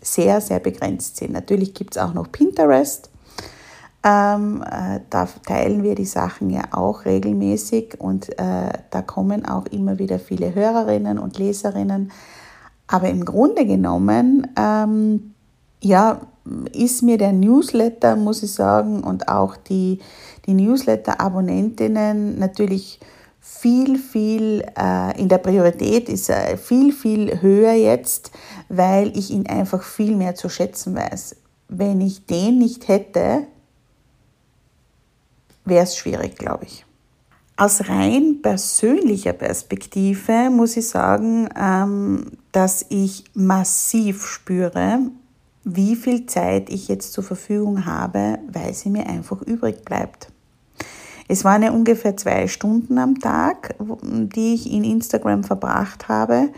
sehr, 0.00 0.40
sehr 0.40 0.58
begrenzt 0.58 1.18
sind. 1.18 1.32
Natürlich 1.32 1.74
gibt 1.74 1.96
es 1.96 2.02
auch 2.02 2.14
noch 2.14 2.32
Pinterest. 2.32 3.10
Ähm, 4.02 4.64
äh, 4.64 5.00
da 5.10 5.28
teilen 5.46 5.82
wir 5.82 5.94
die 5.94 6.06
Sachen 6.06 6.48
ja 6.48 6.62
auch 6.70 7.04
regelmäßig 7.04 8.00
und 8.00 8.30
äh, 8.38 8.72
da 8.90 9.02
kommen 9.02 9.44
auch 9.44 9.66
immer 9.66 9.98
wieder 9.98 10.18
viele 10.18 10.54
Hörerinnen 10.54 11.18
und 11.18 11.36
Leserinnen. 11.36 12.10
Aber 12.86 13.10
im 13.10 13.26
Grunde 13.26 13.66
genommen, 13.66 14.48
ähm, 14.56 15.34
ja, 15.82 16.22
ist 16.72 17.02
mir 17.02 17.18
der 17.18 17.32
Newsletter, 17.32 18.16
muss 18.16 18.42
ich 18.42 18.52
sagen, 18.52 19.02
und 19.02 19.28
auch 19.28 19.56
die, 19.56 19.98
die 20.46 20.54
Newsletter-Abonnentinnen 20.54 22.38
natürlich 22.38 23.00
viel, 23.40 23.98
viel 23.98 24.64
äh, 24.78 25.20
in 25.20 25.28
der 25.28 25.38
Priorität 25.38 26.08
ist 26.08 26.28
er 26.28 26.56
viel, 26.56 26.92
viel 26.92 27.40
höher 27.40 27.72
jetzt, 27.72 28.30
weil 28.68 29.16
ich 29.16 29.30
ihn 29.30 29.46
einfach 29.46 29.82
viel 29.82 30.14
mehr 30.14 30.34
zu 30.34 30.48
schätzen 30.48 30.94
weiß. 30.94 31.36
Wenn 31.68 32.00
ich 32.00 32.26
den 32.26 32.58
nicht 32.58 32.88
hätte, 32.88 33.46
wäre 35.64 35.84
es 35.84 35.96
schwierig, 35.96 36.36
glaube 36.36 36.64
ich. 36.64 36.84
Aus 37.56 37.88
rein 37.88 38.38
persönlicher 38.40 39.34
Perspektive 39.34 40.48
muss 40.50 40.76
ich 40.76 40.88
sagen, 40.88 41.48
ähm, 41.60 42.32
dass 42.52 42.86
ich 42.88 43.24
massiv 43.34 44.26
spüre, 44.26 45.00
wie 45.64 45.96
viel 45.96 46.26
Zeit 46.26 46.70
ich 46.70 46.88
jetzt 46.88 47.12
zur 47.12 47.24
Verfügung 47.24 47.84
habe, 47.84 48.38
weil 48.50 48.74
sie 48.74 48.90
mir 48.90 49.06
einfach 49.06 49.42
übrig 49.42 49.84
bleibt. 49.84 50.32
Es 51.28 51.44
waren 51.44 51.62
ja 51.62 51.70
ungefähr 51.70 52.16
zwei 52.16 52.48
Stunden 52.48 52.98
am 52.98 53.20
Tag, 53.20 53.76
die 53.78 54.54
ich 54.54 54.72
in 54.72 54.82
Instagram 54.84 55.44
verbracht 55.44 56.08
habe. 56.08 56.50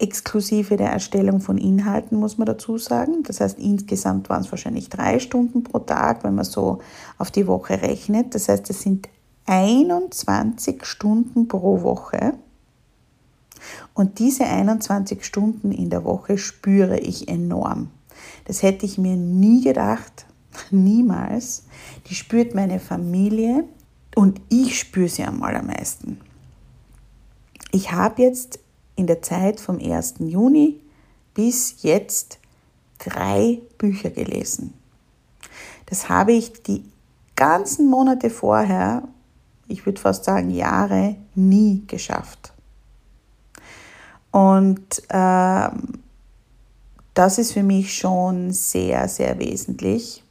exklusive 0.00 0.76
der 0.76 0.90
Erstellung 0.92 1.40
von 1.40 1.58
Inhalten, 1.58 2.18
muss 2.18 2.38
man 2.38 2.46
dazu 2.46 2.78
sagen. 2.78 3.24
Das 3.24 3.40
heißt, 3.40 3.58
insgesamt 3.58 4.30
waren 4.30 4.42
es 4.42 4.50
wahrscheinlich 4.52 4.88
drei 4.88 5.18
Stunden 5.18 5.64
pro 5.64 5.80
Tag, 5.80 6.22
wenn 6.22 6.36
man 6.36 6.44
so 6.44 6.78
auf 7.18 7.32
die 7.32 7.48
Woche 7.48 7.82
rechnet. 7.82 8.34
Das 8.34 8.48
heißt, 8.48 8.70
es 8.70 8.80
sind 8.80 9.08
21 9.46 10.84
Stunden 10.84 11.48
pro 11.48 11.82
Woche. 11.82 12.34
Und 13.92 14.20
diese 14.20 14.44
21 14.44 15.24
Stunden 15.24 15.72
in 15.72 15.90
der 15.90 16.04
Woche 16.04 16.38
spüre 16.38 16.98
ich 16.98 17.28
enorm. 17.28 17.90
Das 18.44 18.62
hätte 18.62 18.86
ich 18.86 18.98
mir 18.98 19.16
nie 19.16 19.62
gedacht, 19.62 20.26
niemals. 20.70 21.64
Die 22.06 22.14
spürt 22.14 22.54
meine 22.54 22.80
Familie 22.80 23.64
und 24.14 24.40
ich 24.48 24.78
spüre 24.78 25.08
sie 25.08 25.24
am 25.24 25.42
allermeisten. 25.42 26.20
Ich 27.70 27.92
habe 27.92 28.22
jetzt 28.22 28.58
in 28.96 29.06
der 29.06 29.22
Zeit 29.22 29.60
vom 29.60 29.78
1. 29.78 30.14
Juni 30.20 30.80
bis 31.34 31.82
jetzt 31.82 32.38
drei 32.98 33.60
Bücher 33.78 34.10
gelesen. 34.10 34.74
Das 35.86 36.08
habe 36.08 36.32
ich 36.32 36.62
die 36.62 36.84
ganzen 37.36 37.88
Monate 37.88 38.30
vorher, 38.30 39.04
ich 39.68 39.86
würde 39.86 40.00
fast 40.00 40.24
sagen 40.24 40.50
Jahre, 40.50 41.16
nie 41.34 41.84
geschafft. 41.86 42.52
Und 44.32 45.02
ähm, 45.10 46.00
das 47.18 47.38
ist 47.38 47.50
für 47.50 47.64
mich 47.64 47.94
schon 47.98 48.52
sehr, 48.52 49.08
sehr 49.08 49.40
wesentlich, 49.40 50.22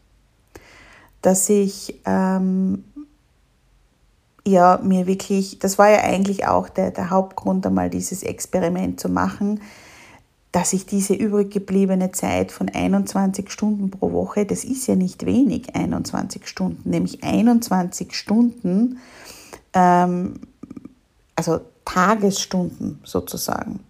dass 1.21 1.49
ich 1.49 1.99
ähm, 2.05 2.85
ja 4.45 4.79
mir 4.81 5.05
wirklich, 5.05 5.59
das 5.59 5.77
war 5.77 5.89
ja 5.89 5.99
eigentlich 5.99 6.47
auch 6.47 6.69
der, 6.69 6.91
der 6.91 7.09
Hauptgrund, 7.09 7.67
einmal 7.67 7.89
dieses 7.89 8.23
Experiment 8.23 9.01
zu 9.01 9.09
machen, 9.09 9.59
dass 10.53 10.71
ich 10.71 10.85
diese 10.85 11.13
übrig 11.13 11.51
gebliebene 11.51 12.13
Zeit 12.13 12.53
von 12.53 12.69
21 12.69 13.51
Stunden 13.51 13.91
pro 13.91 14.13
Woche, 14.13 14.45
das 14.45 14.63
ist 14.63 14.87
ja 14.87 14.95
nicht 14.95 15.25
wenig, 15.25 15.75
21 15.75 16.47
Stunden, 16.47 16.89
nämlich 16.89 17.21
21 17.21 18.15
Stunden, 18.15 18.99
ähm, 19.73 20.39
also 21.35 21.59
Tagesstunden 21.83 23.01
sozusagen. 23.03 23.81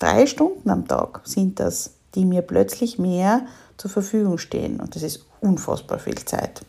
Drei 0.00 0.26
Stunden 0.26 0.68
am 0.68 0.88
Tag 0.88 1.20
sind 1.22 1.60
das, 1.60 1.93
die 2.14 2.24
mir 2.24 2.42
plötzlich 2.42 2.98
mehr 2.98 3.42
zur 3.76 3.90
Verfügung 3.90 4.38
stehen. 4.38 4.80
Und 4.80 4.94
das 4.94 5.02
ist 5.02 5.24
unfassbar 5.40 5.98
viel 5.98 6.24
Zeit. 6.24 6.62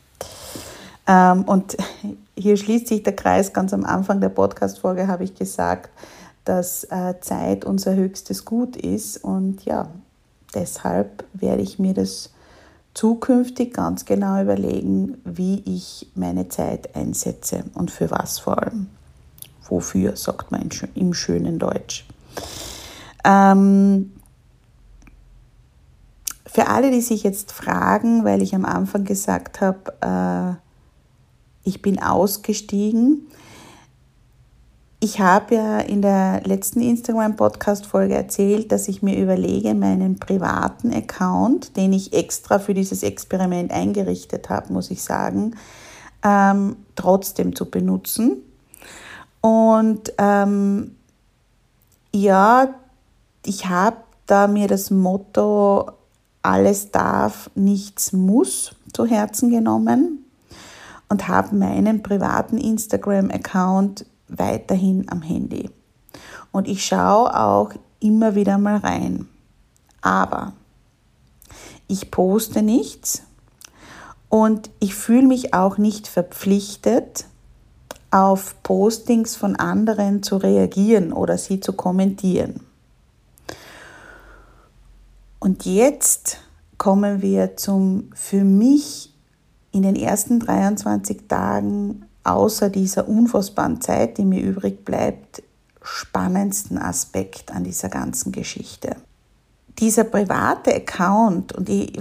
Ähm, 1.08 1.44
und 1.44 1.78
hier 2.38 2.58
schließt 2.58 2.88
sich 2.88 3.04
der 3.04 3.16
Kreis. 3.16 3.54
Ganz 3.54 3.74
am 3.74 3.86
Anfang 3.86 4.22
der 4.22 4.30
Podcast-Folge 4.30 5.08
habe 5.08 5.24
ich 5.24 5.36
gesagt, 5.36 5.90
dass 6.46 6.84
äh, 6.86 7.16
Zeit 7.22 7.66
unser 7.66 7.96
höchstes 7.96 8.46
Gut 8.46 8.76
ist. 8.76 9.24
Und 9.24 9.66
ja, 9.66 9.88
deshalb 10.54 11.24
werde 11.34 11.62
ich 11.62 11.80
mir 11.80 11.94
das 11.94 12.32
zukünftig 12.94 13.74
ganz 13.74 14.06
genau 14.06 14.42
überlegen, 14.42 15.18
wie 15.26 15.62
ich 15.66 16.08
meine 16.16 16.48
Zeit 16.50 16.96
einsetze 16.96 17.66
und 17.74 17.92
für 17.92 18.10
was 18.10 18.40
vor 18.40 18.62
allem. 18.62 18.88
Wofür, 19.68 20.16
sagt 20.16 20.52
man 20.52 20.70
im 20.94 21.14
schönen 21.14 21.60
Deutsch. 21.60 22.06
Ähm, 23.24 24.12
für 26.56 26.68
alle, 26.68 26.90
die 26.90 27.02
sich 27.02 27.24
jetzt 27.24 27.52
fragen, 27.52 28.24
weil 28.24 28.42
ich 28.42 28.56
am 28.56 28.64
Anfang 28.64 29.04
gesagt 29.04 29.60
habe, 29.60 30.58
äh, 31.66 31.68
ich 31.68 31.82
bin 31.82 32.02
ausgestiegen. 32.02 33.28
Ich 35.02 35.20
habe 35.20 35.56
ja 35.56 35.80
in 35.80 36.02
der 36.02 36.44
letzten 36.46 36.80
Instagram-Podcast-Folge 36.80 38.16
erzählt, 38.16 38.72
dass 38.72 38.88
ich 38.88 39.04
mir 39.04 39.22
überlege, 39.22 39.74
meinen 39.74 40.18
privaten 40.18 40.94
Account, 40.94 41.76
den 41.76 41.92
ich 41.92 42.14
extra 42.14 42.58
für 42.58 42.74
dieses 42.74 43.04
Experiment 43.04 43.74
eingerichtet 43.74 44.50
habe, 44.50 44.72
muss 44.72 44.92
ich 44.92 45.04
sagen, 45.04 45.58
ähm, 46.24 46.78
trotzdem 46.96 47.54
zu 47.54 47.70
benutzen. 47.70 48.38
Und 49.42 50.14
ähm, 50.18 50.96
ja, 52.14 52.76
ich 53.46 53.68
habe 53.68 53.98
da 54.26 54.48
mir 54.48 54.70
das 54.70 54.90
Motto 54.90 55.92
alles 56.46 56.92
darf, 56.92 57.50
nichts 57.56 58.14
muss 58.14 58.76
zu 58.94 59.06
Herzen 59.06 59.50
genommen 59.50 60.26
und 61.10 61.28
habe 61.28 61.56
meinen 61.56 62.04
privaten 62.04 62.58
Instagram-Account 62.58 64.06
weiterhin 64.28 65.10
am 65.10 65.22
Handy. 65.22 65.70
Und 66.52 66.68
ich 66.68 66.86
schaue 66.86 67.38
auch 67.38 67.72
immer 68.00 68.36
wieder 68.36 68.58
mal 68.58 68.78
rein. 68.78 69.28
Aber 70.02 70.54
ich 71.88 72.12
poste 72.12 72.62
nichts 72.62 73.24
und 74.30 74.70
ich 74.80 74.96
fühle 74.96 75.28
mich 75.28 75.54
auch 75.54 75.78
nicht 75.78 76.08
verpflichtet, 76.08 77.26
auf 78.12 78.62
Postings 78.64 79.36
von 79.36 79.56
anderen 79.56 80.24
zu 80.24 80.38
reagieren 80.38 81.12
oder 81.12 81.38
sie 81.38 81.60
zu 81.60 81.74
kommentieren. 81.74 82.65
Und 85.46 85.64
jetzt 85.64 86.40
kommen 86.80 87.22
wir 87.22 87.56
zum 87.56 88.10
für 88.16 88.44
mich 88.44 89.14
in 89.72 89.84
den 89.84 89.96
ersten 89.96 90.40
23 90.40 91.28
Tagen 91.28 92.06
außer 92.24 92.72
dieser 92.72 93.08
unfassbaren 93.08 93.80
Zeit, 93.80 94.18
die 94.18 94.26
mir 94.26 94.42
übrig 94.42 94.84
bleibt, 94.84 95.44
spannendsten 95.84 96.80
Aspekt 96.80 97.52
an 97.52 97.64
dieser 97.64 97.90
ganzen 97.90 98.32
Geschichte. 98.32 98.96
Dieser 99.78 100.06
private 100.06 100.74
Account 100.74 101.54
und 101.54 101.70
ich 101.70 101.92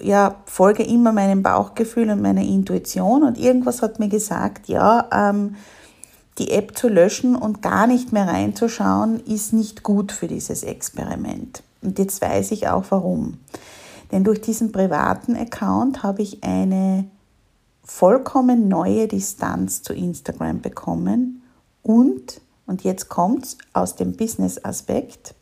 ja, 0.00 0.36
folge 0.46 0.84
immer 0.84 1.10
meinem 1.10 1.42
Bauchgefühl 1.42 2.08
und 2.08 2.22
meiner 2.22 2.42
Intuition 2.42 3.24
und 3.24 3.36
irgendwas 3.36 3.82
hat 3.82 3.98
mir 3.98 4.08
gesagt, 4.08 4.68
ja, 4.68 5.08
ähm, 5.10 5.56
die 6.38 6.52
App 6.52 6.78
zu 6.78 6.86
löschen 6.86 7.34
und 7.34 7.62
gar 7.62 7.88
nicht 7.88 8.12
mehr 8.12 8.28
reinzuschauen, 8.28 9.18
ist 9.26 9.52
nicht 9.52 9.82
gut 9.82 10.12
für 10.12 10.28
dieses 10.28 10.62
Experiment. 10.62 11.64
Und 11.84 11.98
jetzt 11.98 12.20
weiß 12.20 12.50
ich 12.52 12.68
auch 12.68 12.84
warum. 12.90 13.38
Denn 14.10 14.24
durch 14.24 14.40
diesen 14.40 14.72
privaten 14.72 15.36
Account 15.36 16.02
habe 16.02 16.22
ich 16.22 16.42
eine 16.42 17.04
vollkommen 17.82 18.68
neue 18.68 19.08
Distanz 19.08 19.82
zu 19.82 19.92
Instagram 19.92 20.60
bekommen 20.60 21.42
und, 21.82 22.40
und 22.66 22.82
jetzt 22.82 23.08
es 23.42 23.58
aus 23.72 23.94
dem 23.96 24.16
Business-Aspekt, 24.16 25.34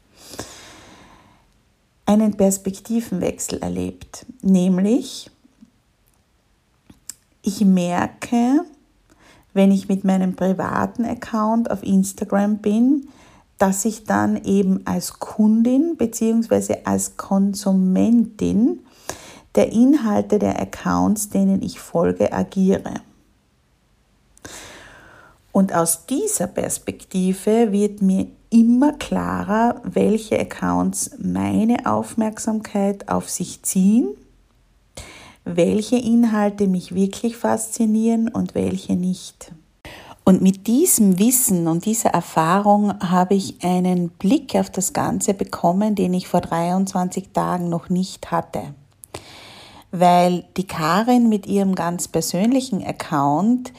einen 2.05 2.37
Perspektivenwechsel 2.37 3.59
erlebt. 3.61 4.27
Nämlich, 4.43 5.31
ich 7.43 7.65
merke, 7.65 8.65
wenn 9.55 9.71
ich 9.71 9.89
mit 9.89 10.05
meinem 10.05 10.35
privaten 10.35 11.05
Account 11.05 11.71
auf 11.71 11.83
Instagram 11.83 12.59
bin, 12.59 13.09
dass 13.63 13.85
ich 13.85 14.03
dann 14.03 14.43
eben 14.43 14.85
als 14.89 15.21
Kundin 15.21 15.97
bzw. 15.97 16.79
als 16.83 17.17
Konsumentin 17.17 18.81
der 19.55 19.71
Inhalte 19.71 20.41
der 20.41 20.61
Accounts, 20.61 21.29
denen 21.29 21.63
ich 21.63 21.79
folge, 21.79 22.33
agiere. 22.33 22.95
Und 25.53 25.73
aus 25.73 26.07
dieser 26.07 26.49
Perspektive 26.49 27.71
wird 27.71 28.03
mir 28.03 28.27
immer 28.51 28.95
klarer, 28.95 29.81
welche 29.85 30.41
Accounts 30.41 31.13
meine 31.19 31.87
Aufmerksamkeit 31.87 33.09
auf 33.09 33.31
sich 33.31 33.63
ziehen, 33.63 34.09
welche 35.45 35.99
Inhalte 35.99 36.67
mich 36.67 36.97
wirklich 36.97 37.37
faszinieren 37.37 38.27
und 38.27 38.57
welche 38.57 38.97
nicht. 38.97 39.53
Und 40.25 40.41
mit 40.41 40.67
diesem 40.69 41.19
Wissen 41.19 41.67
und 41.67 41.85
dieser 41.85 42.11
Erfahrung 42.11 42.95
habe 43.01 43.35
ich 43.35 43.57
einen 43.65 44.09
Blick 44.09 44.55
auf 44.55 44.71
das 44.71 44.93
Ganze 44.93 45.35
bekommen, 45.35 45.95
den 45.95 46.15
ich 46.15 46.29
vor 46.29 46.41
23 46.41 47.33
Tagen 47.33 47.69
noch 47.69 47.89
nicht 47.89 48.31
hatte. 48.31 48.75
Weil 49.91 50.45
die 50.57 50.67
Karin 50.67 51.29
mit 51.29 51.47
ihrem 51.47 51.75
ganz 51.75 52.07
persönlichen 52.09 52.87
Account, 52.87 53.73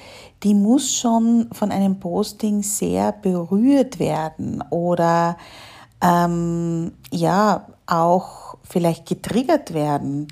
die 0.43 0.53
muss 0.53 0.93
schon 0.93 1.47
von 1.53 1.71
einem 1.71 1.99
Posting 1.99 2.61
sehr 2.61 3.13
berührt 3.13 3.99
werden 3.99 4.61
oder 4.69 5.37
ähm, 6.01 6.91
ja 7.11 7.67
auch 7.85 8.57
vielleicht 8.63 9.07
getriggert 9.07 9.73
werden 9.73 10.27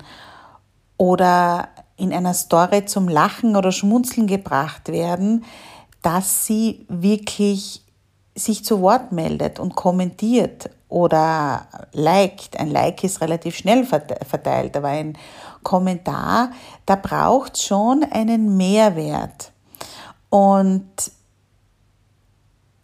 oder 0.98 1.68
in 1.96 2.12
einer 2.12 2.34
Story 2.34 2.84
zum 2.84 3.08
Lachen 3.08 3.56
oder 3.56 3.72
Schmunzeln 3.72 4.26
gebracht 4.26 4.88
werden, 4.88 5.44
dass 6.02 6.46
sie 6.46 6.84
wirklich 6.88 7.82
sich 8.34 8.64
zu 8.64 8.80
Wort 8.80 9.12
meldet 9.12 9.58
und 9.58 9.74
kommentiert 9.74 10.70
oder 10.88 11.66
liked. 11.92 12.58
Ein 12.58 12.70
Like 12.70 13.04
ist 13.04 13.20
relativ 13.20 13.56
schnell 13.56 13.84
verteilt, 13.84 14.76
aber 14.76 14.88
ein 14.88 15.16
Kommentar, 15.62 16.50
da 16.86 16.96
braucht 16.96 17.62
schon 17.62 18.04
einen 18.04 18.56
Mehrwert. 18.56 19.52
Und 20.28 20.90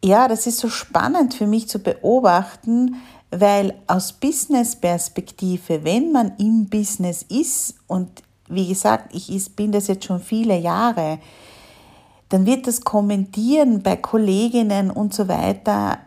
ja, 0.05 0.29
das 0.29 0.47
ist 0.47 0.59
so 0.59 0.69
spannend 0.69 1.35
für 1.35 1.47
mich 1.47 1.69
zu 1.69 1.81
beobachten, 1.81 2.97
weil 3.31 3.75
aus 3.87 4.13
Business-Perspektive, 4.13 5.85
wenn 5.85 6.13
man 6.13 6.33
im 6.39 6.67
Business 6.67 7.23
ist 7.23 7.75
und 7.87 8.23
wie 8.49 8.69
gesagt, 8.69 9.15
ich 9.15 9.55
bin 9.55 9.73
das 9.73 9.89
jetzt 9.89 10.07
schon 10.07 10.21
viele 10.21 10.59
Jahre, 10.59 11.19
dann 12.29 12.47
wird 12.47 12.67
das 12.67 12.83
Kommentieren 12.83 13.83
bei 13.83 13.97
Kolleginnen 13.97 14.91
und 14.91 15.15
so 15.15 15.29
weiter 15.29 15.99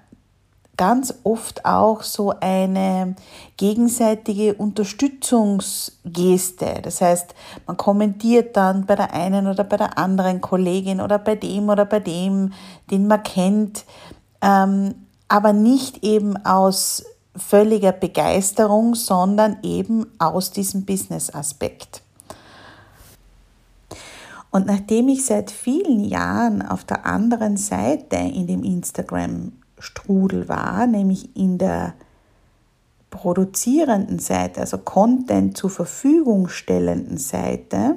ganz 0.82 1.14
oft 1.24 1.66
auch 1.66 2.02
so 2.02 2.34
eine 2.40 3.16
gegenseitige 3.58 4.56
Unterstützungsgeste. 4.56 6.80
Das 6.82 7.02
heißt, 7.02 7.36
man 7.68 7.78
kommentiert 7.78 8.58
dann 8.58 8.88
bei 8.88 8.96
der 8.96 9.14
einen 9.14 9.46
oder 9.46 9.64
bei 9.64 9.78
der 9.78 10.00
anderen 10.00 10.42
Kollegin 10.42 11.00
oder 11.00 11.20
bei 11.20 11.36
dem 11.36 11.70
oder 11.70 11.86
bei 11.86 12.00
dem, 12.00 12.54
den 12.90 13.06
man 13.06 13.22
kennt, 13.22 13.86
ähm, 14.42 14.96
aber 15.28 15.54
nicht 15.54 16.04
eben 16.04 16.36
aus 16.46 17.06
völliger 17.36 17.92
Begeisterung, 17.92 18.96
sondern 18.96 19.58
eben 19.62 20.08
aus 20.18 20.50
diesem 20.50 20.86
Business-Aspekt. 20.86 22.02
Und 24.52 24.68
nachdem 24.68 25.08
ich 25.08 25.26
seit 25.26 25.50
vielen 25.50 26.04
Jahren 26.04 26.62
auf 26.62 26.84
der 26.84 27.06
anderen 27.06 27.56
Seite 27.56 28.18
in 28.18 28.48
dem 28.48 28.64
Instagram 28.64 29.54
Strudel 29.80 30.50
war, 30.50 30.86
nämlich 30.86 31.36
in 31.36 31.58
der 31.58 31.94
produzierenden 33.10 34.20
Seite, 34.20 34.62
also 34.62 34.78
Content 34.78 35.58
zur 35.58 35.70
Verfügung 35.70 36.50
stellenden 36.50 37.18
Seite, 37.18 37.96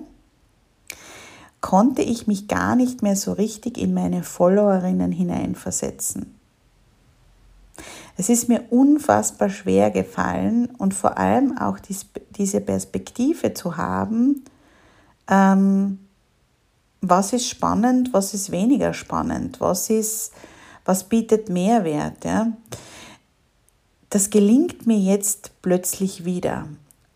konnte 1.60 2.02
ich 2.02 2.26
mich 2.26 2.46
gar 2.46 2.76
nicht 2.76 3.02
mehr 3.02 3.16
so 3.16 3.32
richtig 3.32 3.78
in 3.78 3.94
meine 3.94 4.22
Followerinnen 4.22 5.12
hineinversetzen. 5.12 6.34
Es 8.16 8.28
ist 8.28 8.48
mir 8.48 8.64
unfassbar 8.70 9.48
schwer 9.48 9.90
gefallen 9.90 10.66
und 10.78 10.94
vor 10.94 11.18
allem 11.18 11.58
auch 11.58 11.78
diese 11.80 12.60
Perspektive 12.60 13.54
zu 13.54 13.76
haben, 13.76 14.44
ähm, 15.28 16.03
was 17.08 17.32
ist 17.32 17.48
spannend, 17.48 18.12
was 18.12 18.34
ist 18.34 18.50
weniger 18.50 18.94
spannend, 18.94 19.60
was 19.60 19.90
ist 19.90 20.32
was 20.84 21.04
bietet 21.04 21.48
Mehrwert. 21.48 22.24
Ja? 22.24 22.52
Das 24.10 24.30
gelingt 24.30 24.86
mir 24.86 24.98
jetzt 24.98 25.50
plötzlich 25.62 26.24
wieder. 26.24 26.66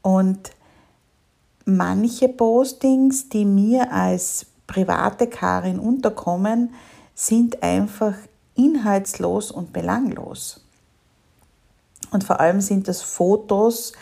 Und 0.02 0.50
manche 1.64 2.28
Postings, 2.28 3.28
die 3.28 3.44
mir 3.44 3.92
als 3.92 4.46
private 4.66 5.26
Karin 5.26 5.78
unterkommen, 5.78 6.74
sind 7.14 7.62
einfach 7.62 8.14
inhaltslos 8.54 9.50
und 9.50 9.72
belanglos. 9.72 10.60
Und 12.10 12.24
vor 12.24 12.40
allem 12.40 12.60
sind 12.60 12.88
das 12.88 13.02
Fotos, 13.02 13.92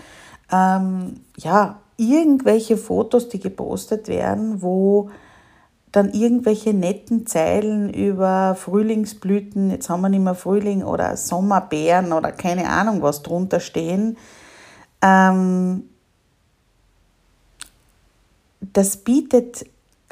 ähm, 0.52 1.20
ja, 1.36 1.80
irgendwelche 1.96 2.76
Fotos, 2.76 3.28
die 3.28 3.40
gepostet 3.40 4.06
werden, 4.06 4.62
wo 4.62 5.10
dann 5.96 6.12
irgendwelche 6.12 6.74
netten 6.74 7.26
Zeilen 7.26 7.88
über 7.88 8.54
Frühlingsblüten, 8.54 9.70
jetzt 9.70 9.88
haben 9.88 10.02
wir 10.02 10.10
nicht 10.10 10.22
mehr 10.22 10.34
Frühling 10.34 10.84
oder 10.84 11.16
Sommerbeeren 11.16 12.12
oder 12.12 12.32
keine 12.32 12.68
Ahnung 12.68 13.00
was 13.00 13.22
drunter 13.22 13.60
stehen. 13.60 14.18
Ähm, 15.00 15.84
das 18.60 18.98
bietet 18.98 19.64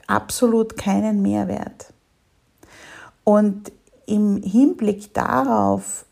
absolut 0.06 0.78
keinen 0.78 1.20
Mehrwert. 1.20 1.92
Und 3.24 3.70
im 4.06 4.42
Hinblick 4.42 5.12
darauf, 5.12 6.06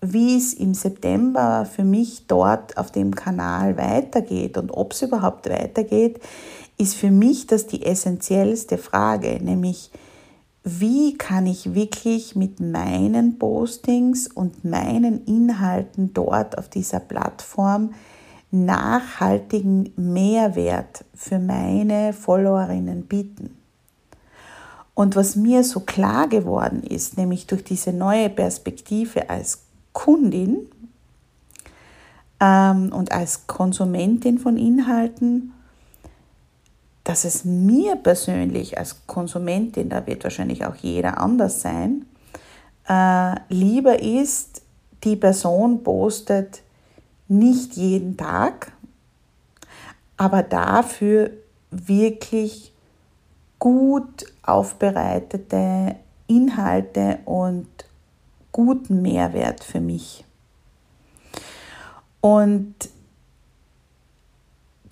wie 0.00 0.36
es 0.36 0.54
im 0.54 0.72
September 0.72 1.66
für 1.66 1.84
mich 1.84 2.26
dort 2.26 2.78
auf 2.78 2.90
dem 2.90 3.14
Kanal 3.14 3.76
weitergeht 3.76 4.56
und 4.56 4.70
ob 4.70 4.92
es 4.92 5.02
überhaupt 5.02 5.48
weitergeht, 5.48 6.20
ist 6.76 6.96
für 6.96 7.10
mich 7.10 7.46
das 7.46 7.66
die 7.66 7.84
essentiellste 7.84 8.78
Frage, 8.78 9.38
nämlich 9.42 9.90
wie 10.64 11.16
kann 11.18 11.46
ich 11.46 11.74
wirklich 11.74 12.36
mit 12.36 12.58
meinen 12.58 13.38
Postings 13.38 14.28
und 14.28 14.64
meinen 14.64 15.24
Inhalten 15.26 16.14
dort 16.14 16.56
auf 16.56 16.68
dieser 16.68 17.00
Plattform 17.00 17.92
nachhaltigen 18.50 19.92
Mehrwert 19.96 21.04
für 21.14 21.38
meine 21.38 22.12
Followerinnen 22.12 23.02
bieten. 23.06 23.58
Und 24.94 25.16
was 25.16 25.34
mir 25.34 25.64
so 25.64 25.80
klar 25.80 26.28
geworden 26.28 26.82
ist, 26.82 27.18
nämlich 27.18 27.46
durch 27.46 27.64
diese 27.64 27.92
neue 27.92 28.30
Perspektive 28.30 29.28
als 29.28 29.64
Kundin 29.92 30.68
ähm, 32.40 32.92
und 32.92 33.10
als 33.10 33.46
Konsumentin 33.48 34.38
von 34.38 34.56
Inhalten 34.56 35.52
dass 37.04 37.24
es 37.24 37.44
mir 37.44 37.96
persönlich 37.96 38.78
als 38.78 39.06
Konsumentin, 39.06 39.90
da 39.90 40.06
wird 40.06 40.24
wahrscheinlich 40.24 40.64
auch 40.64 40.74
jeder 40.76 41.18
anders 41.18 41.60
sein, 41.60 42.06
äh, 42.88 43.34
lieber 43.48 44.00
ist, 44.00 44.62
die 45.04 45.16
Person 45.16 45.82
postet 45.82 46.62
nicht 47.28 47.74
jeden 47.74 48.16
Tag, 48.16 48.72
aber 50.16 50.42
dafür 50.42 51.30
wirklich 51.70 52.72
gut 53.58 54.26
aufbereitete 54.42 55.96
Inhalte 56.26 57.18
und 57.24 57.68
guten 58.52 59.02
Mehrwert 59.02 59.62
für 59.62 59.80
mich. 59.80 60.24
Und 62.20 62.74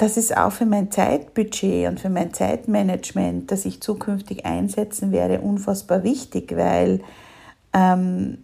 das 0.02 0.16
ist 0.16 0.36
auch 0.36 0.50
für 0.50 0.66
mein 0.66 0.90
Zeitbudget 0.90 1.88
und 1.88 2.00
für 2.00 2.10
mein 2.10 2.34
Zeitmanagement, 2.34 3.52
das 3.52 3.64
ich 3.64 3.80
zukünftig 3.80 4.44
einsetzen 4.44 5.12
werde, 5.12 5.40
unfassbar 5.40 6.02
wichtig, 6.02 6.56
weil 6.56 7.04
ähm, 7.72 8.38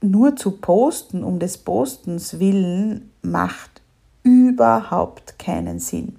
nur 0.00 0.34
zu 0.34 0.52
posten 0.52 1.24
um 1.24 1.38
des 1.38 1.58
Postens 1.58 2.38
willen 2.40 3.10
macht 3.20 3.82
überhaupt 4.22 5.38
keinen 5.38 5.78
Sinn. 5.78 6.16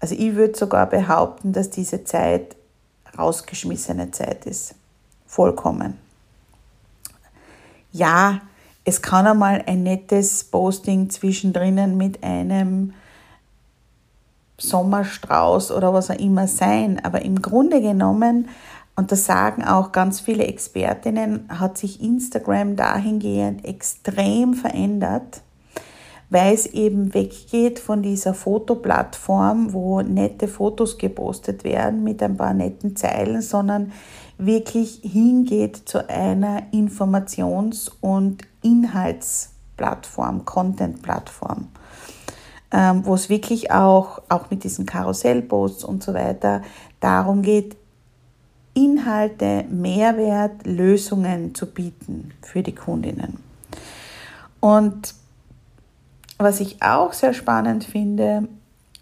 Also 0.00 0.14
ich 0.14 0.34
würde 0.36 0.56
sogar 0.56 0.86
behaupten, 0.86 1.52
dass 1.52 1.68
diese 1.68 2.02
Zeit 2.04 2.56
rausgeschmissene 3.18 4.10
Zeit 4.10 4.46
ist. 4.46 4.74
Vollkommen. 5.26 5.98
Ja, 7.92 8.40
es 8.84 9.02
kann 9.02 9.26
einmal 9.26 9.64
ein 9.66 9.82
nettes 9.82 10.44
Posting 10.44 11.10
zwischendrin 11.10 11.98
mit 11.98 12.22
einem 12.22 12.94
Sommerstrauß 14.58 15.72
oder 15.72 15.92
was 15.92 16.10
auch 16.10 16.18
immer 16.18 16.46
sein. 16.46 17.00
Aber 17.04 17.22
im 17.22 17.42
Grunde 17.42 17.80
genommen, 17.80 18.48
und 18.96 19.12
das 19.12 19.26
sagen 19.26 19.62
auch 19.64 19.92
ganz 19.92 20.20
viele 20.20 20.44
Expertinnen, 20.44 21.48
hat 21.48 21.76
sich 21.78 22.02
Instagram 22.02 22.76
dahingehend 22.76 23.64
extrem 23.64 24.54
verändert, 24.54 25.42
weil 26.30 26.54
es 26.54 26.66
eben 26.66 27.12
weggeht 27.12 27.78
von 27.78 28.02
dieser 28.02 28.34
Fotoplattform, 28.34 29.72
wo 29.72 30.00
nette 30.00 30.48
Fotos 30.48 30.98
gepostet 30.98 31.62
werden 31.62 32.02
mit 32.02 32.22
ein 32.22 32.36
paar 32.36 32.54
netten 32.54 32.96
Zeilen, 32.96 33.42
sondern 33.42 33.92
wirklich 34.38 35.00
hingeht 35.02 35.76
zu 35.76 36.08
einer 36.08 36.62
Informations- 36.72 37.90
und 38.00 38.42
Inhaltsplattform, 38.62 40.44
Content-Plattform 40.44 41.68
ähm, 42.72 43.04
wo 43.04 43.14
es 43.14 43.28
wirklich 43.28 43.70
auch, 43.70 44.22
auch 44.28 44.50
mit 44.50 44.64
diesen 44.64 44.86
Karussellposts 44.86 45.84
und 45.84 46.02
so 46.02 46.14
weiter 46.14 46.62
darum 47.00 47.42
geht, 47.42 47.76
Inhalte, 48.74 49.64
Mehrwert, 49.70 50.66
Lösungen 50.66 51.54
zu 51.54 51.66
bieten 51.66 52.32
für 52.42 52.62
die 52.62 52.74
Kundinnen. 52.74 53.38
Und 54.60 55.14
was 56.38 56.60
ich 56.60 56.82
auch 56.82 57.12
sehr 57.12 57.32
spannend 57.32 57.84
finde, 57.84 58.48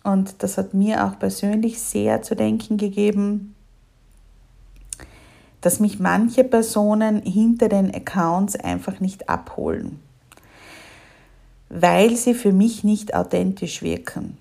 und 0.05 0.43
das 0.43 0.59
hat 0.59 0.75
mir 0.75 1.05
auch 1.05 1.19
persönlich 1.19 1.81
sehr 1.81 2.23
zu 2.23 2.37
denken 2.37 2.77
gegeben, 2.77 3.55
dass 5.63 5.81
mich 5.81 5.99
manche 5.99 6.45
Personen 6.45 7.23
hinter 7.23 7.69
den 7.69 7.93
Accounts 7.93 8.55
einfach 8.55 9.01
nicht 9.01 9.29
abholen 9.29 9.99
weil 11.75 12.15
sie 12.15 12.35
für 12.35 12.53
mich 12.53 12.85
nicht 12.85 13.15
authentisch 13.15 13.83
wirken. 13.83 14.39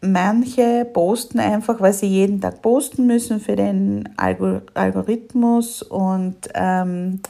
Manche 0.00 0.84
posten 0.84 1.40
einfach, 1.40 1.80
weil 1.80 1.92
sie 1.92 2.06
jeden 2.06 2.40
Tag 2.40 2.62
posten 2.62 3.06
müssen 3.06 3.40
für 3.40 3.56
den 3.56 4.08
Algorithmus 4.16 5.82
und 5.82 6.36
ähm, 6.54 7.20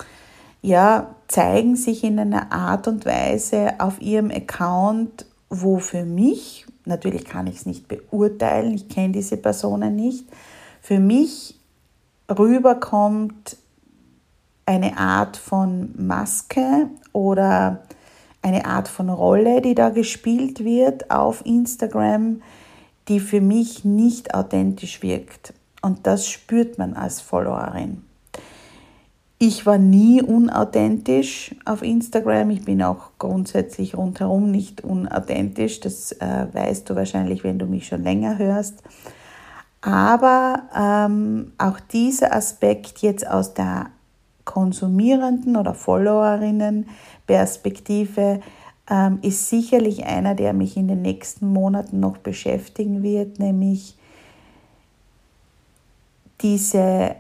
ja, 0.61 1.15
zeigen 1.29 1.77
sich 1.77 2.05
in 2.05 2.19
einer 2.19 2.53
Art 2.53 2.87
und 2.87 3.07
Weise 3.07 3.75
auf 3.79 4.03
ihrem 4.03 4.31
Account, 4.31 5.25
wo 5.49 5.79
für 5.79 6.05
mich, 6.05 6.67
natürlich 6.85 7.25
kann 7.25 7.47
ich 7.47 7.57
es 7.57 7.67
nicht 7.67 7.89
beurteilen, 7.89 8.75
ich 8.75 8.89
kenne 8.89 9.15
diese 9.15 9.39
Personen 9.39 9.97
nicht, 9.97 10.27
für 10.83 10.99
mich 10.99 11.59
rüberkommt, 12.29 13.57
eine 14.67 14.99
Art 14.99 15.37
von 15.37 15.95
Maske 15.97 16.89
oder 17.13 17.83
eine 18.45 18.67
Art 18.67 18.89
von 18.89 19.09
Rolle, 19.09 19.63
die 19.63 19.75
da 19.75 19.89
gespielt 19.89 20.65
wird 20.65 21.11
auf 21.11 21.45
Instagram, 21.47 22.43
die 23.09 23.19
für 23.19 23.41
mich 23.41 23.85
nicht 23.85 24.35
authentisch 24.35 25.03
wirkt. 25.03 25.55
Und 25.81 26.07
das 26.07 26.29
spürt 26.29 26.79
man 26.79 26.95
als 26.95 27.21
Followerin. 27.21 28.05
Ich 29.39 29.67
war 29.67 29.79
nie 29.79 30.23
unauthentisch 30.23 31.55
auf 31.65 31.83
Instagram. 31.83 32.51
Ich 32.51 32.65
bin 32.65 32.83
auch 32.83 33.11
grundsätzlich 33.19 33.97
rundherum 33.97 34.51
nicht 34.51 34.83
unauthentisch. 34.85 35.81
Das 35.81 36.13
äh, 36.13 36.47
weißt 36.53 36.89
du 36.89 36.95
wahrscheinlich, 36.95 37.45
wenn 37.45 37.59
du 37.59 37.67
mich 37.67 37.87
schon 37.87 38.03
länger 38.03 38.39
hörst. 38.39 38.83
Aber 39.81 40.63
ähm, 40.75 41.53
auch 41.59 41.81
dieser 41.81 42.35
Aspekt 42.35 43.01
jetzt 43.01 43.27
aus 43.27 43.53
der 43.55 43.87
konsumierenden 44.45 45.57
oder 45.57 45.75
Followerinnen 45.75 46.89
Perspektive 47.27 48.41
ähm, 48.89 49.19
ist 49.23 49.49
sicherlich 49.49 50.05
einer, 50.05 50.35
der 50.35 50.53
mich 50.53 50.77
in 50.77 50.89
den 50.89 51.03
nächsten 51.03 51.49
Monaten 51.49 52.01
noch 52.01 52.19
beschäftigen 52.19 53.03
wird, 53.03 53.39
nämlich 53.39 53.97
diese 56.41 57.17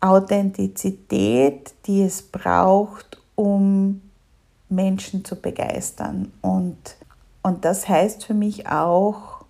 Authentizität, 0.00 1.74
die 1.86 2.02
es 2.02 2.22
braucht, 2.22 3.20
um 3.34 4.00
Menschen 4.68 5.24
zu 5.24 5.36
begeistern. 5.36 6.32
Und, 6.40 6.96
und 7.42 7.64
das 7.64 7.88
heißt 7.88 8.24
für 8.24 8.34
mich 8.34 8.68
auch, 8.68 9.44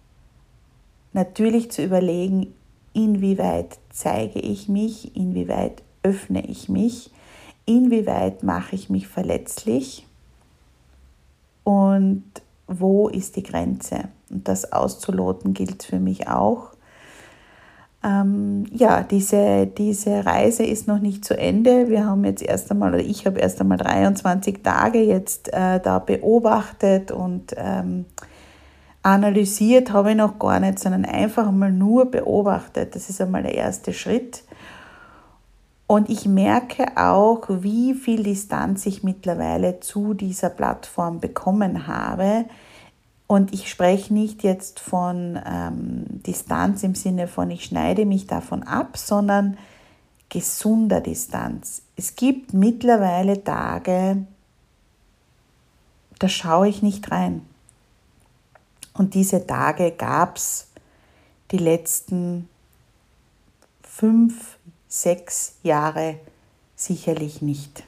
natürlich 1.12 1.70
zu 1.70 1.82
überlegen, 1.82 2.52
inwieweit 2.92 3.78
zeige 3.90 4.40
ich 4.40 4.68
mich, 4.68 5.16
inwieweit 5.16 5.82
öffne 6.06 6.46
ich 6.46 6.68
mich, 6.68 7.10
inwieweit 7.64 8.42
mache 8.42 8.76
ich 8.76 8.90
mich 8.90 9.08
verletzlich 9.08 10.06
und 11.64 12.24
wo 12.68 13.08
ist 13.08 13.36
die 13.36 13.42
Grenze. 13.42 14.08
Und 14.30 14.46
das 14.48 14.72
auszuloten 14.72 15.54
gilt 15.54 15.82
für 15.82 15.98
mich 15.98 16.28
auch. 16.28 16.70
Ähm, 18.04 18.66
ja, 18.72 19.02
diese, 19.02 19.66
diese 19.66 20.24
Reise 20.24 20.64
ist 20.64 20.86
noch 20.86 21.00
nicht 21.00 21.24
zu 21.24 21.36
Ende. 21.36 21.88
Wir 21.88 22.06
haben 22.06 22.24
jetzt 22.24 22.42
erst 22.42 22.70
einmal, 22.70 22.94
oder 22.94 23.02
ich 23.02 23.26
habe 23.26 23.40
erst 23.40 23.60
einmal 23.60 23.78
23 23.78 24.62
Tage 24.62 25.02
jetzt 25.02 25.52
äh, 25.52 25.80
da 25.80 25.98
beobachtet 25.98 27.10
und 27.10 27.54
ähm, 27.56 28.04
analysiert 29.02 29.92
habe 29.92 30.10
ich 30.10 30.16
noch 30.16 30.38
gar 30.38 30.60
nicht, 30.60 30.78
sondern 30.78 31.04
einfach 31.04 31.50
mal 31.50 31.72
nur 31.72 32.10
beobachtet. 32.10 32.94
Das 32.94 33.08
ist 33.08 33.20
einmal 33.20 33.42
der 33.42 33.54
erste 33.54 33.92
Schritt. 33.92 34.44
Und 35.86 36.10
ich 36.10 36.26
merke 36.26 36.96
auch, 36.96 37.42
wie 37.48 37.94
viel 37.94 38.24
Distanz 38.24 38.86
ich 38.86 39.04
mittlerweile 39.04 39.78
zu 39.80 40.14
dieser 40.14 40.50
Plattform 40.50 41.20
bekommen 41.20 41.86
habe. 41.86 42.46
Und 43.28 43.52
ich 43.52 43.70
spreche 43.70 44.12
nicht 44.12 44.42
jetzt 44.42 44.80
von 44.80 45.38
ähm, 45.46 46.06
Distanz 46.08 46.82
im 46.82 46.94
Sinne 46.94 47.28
von, 47.28 47.50
ich 47.50 47.64
schneide 47.64 48.04
mich 48.04 48.26
davon 48.26 48.64
ab, 48.64 48.96
sondern 48.96 49.56
gesunder 50.28 51.00
Distanz. 51.00 51.82
Es 51.94 52.16
gibt 52.16 52.52
mittlerweile 52.52 53.42
Tage, 53.44 54.24
da 56.18 56.28
schaue 56.28 56.68
ich 56.68 56.82
nicht 56.82 57.10
rein. 57.12 57.42
Und 58.94 59.14
diese 59.14 59.46
Tage 59.46 59.92
gab 59.92 60.36
es 60.36 60.68
die 61.50 61.58
letzten 61.58 62.48
fünf 63.82 64.58
sechs 64.88 65.56
Jahre 65.62 66.16
sicherlich 66.74 67.42
nicht. 67.42 67.84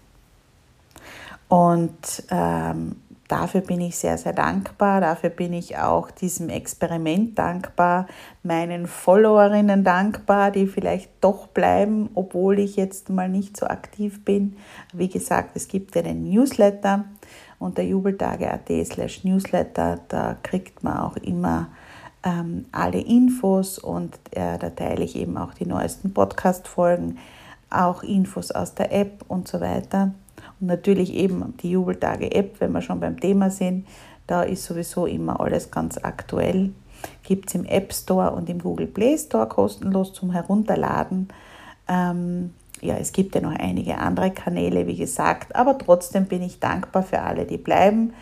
Und 1.49 2.25
ähm, 2.31 2.97
dafür 3.29 3.61
bin 3.61 3.81
ich 3.81 3.97
sehr, 3.97 4.19
sehr 4.19 4.33
dankbar. 4.33 5.01
Dafür 5.01 5.31
bin 5.31 5.53
ich 5.53 5.79
auch 5.79 6.11
diesem 6.11 6.49
Experiment 6.49 7.39
dankbar, 7.39 8.07
meinen 8.43 8.87
Followerinnen 8.87 9.85
dankbar, 9.85 10.51
die 10.51 10.67
vielleicht 10.67 11.11
doch 11.21 11.47
bleiben, 11.47 12.11
obwohl 12.15 12.59
ich 12.59 12.77
jetzt 12.77 13.09
mal 13.11 13.29
nicht 13.29 13.57
so 13.57 13.67
aktiv 13.67 14.25
bin. 14.25 14.57
Wie 14.93 15.09
gesagt, 15.09 15.53
es 15.55 15.69
gibt 15.69 15.97
einen 15.97 16.29
Newsletter 16.29 17.05
unter 17.59 17.83
jubeltage.at 17.83 18.69
slash 18.87 19.25
Newsletter. 19.25 20.01
Da 20.09 20.37
kriegt 20.43 20.83
man 20.83 20.99
auch 20.99 21.17
immer 21.17 21.69
ähm, 22.25 22.67
alle 22.73 23.01
Infos 23.01 23.79
und 23.79 24.19
äh, 24.33 24.59
da 24.59 24.71
teile 24.71 25.05
ich 25.05 25.17
eben 25.17 25.37
auch 25.37 25.55
die 25.55 25.67
neuesten 25.67 26.13
Podcast-Folgen, 26.13 27.19
auch 27.71 28.03
Infos 28.03 28.51
aus 28.51 28.75
der 28.75 28.93
App 28.93 29.25
und 29.29 29.49
so 29.49 29.61
weiter. 29.61 30.13
Und 30.61 30.67
natürlich 30.67 31.13
eben 31.15 31.55
die 31.59 31.73
Jubeltage-App, 31.73 32.61
wenn 32.61 32.73
wir 32.73 32.83
schon 32.83 33.01
beim 33.01 33.21
Thema 33.21 33.51
sind, 33.51 33.87
da 34.27 34.43
ist 34.43 34.65
sowieso 34.65 35.07
immer 35.07 35.41
alles 35.41 35.71
ganz 35.71 35.99
aktuell. 35.99 36.73
Gibt 37.23 37.49
es 37.49 37.55
im 37.55 37.65
App 37.65 37.93
Store 37.93 38.33
und 38.33 38.49
im 38.51 38.59
Google 38.59 38.87
Play 38.87 39.17
Store 39.17 39.47
kostenlos 39.47 40.13
zum 40.13 40.33
Herunterladen. 40.33 41.29
Ähm, 41.87 42.53
ja, 42.81 42.97
es 42.97 43.13
gibt 43.13 43.35
ja 43.35 43.41
noch 43.41 43.55
einige 43.55 43.99
andere 43.99 44.31
Kanäle, 44.31 44.87
wie 44.87 44.97
gesagt, 44.97 45.55
aber 45.55 45.79
trotzdem 45.79 46.27
bin 46.27 46.43
ich 46.43 46.61
dankbar 46.61 47.03
für 47.03 47.21
alle, 47.21 47.45
die 47.45 47.57
bleiben. 47.57 48.13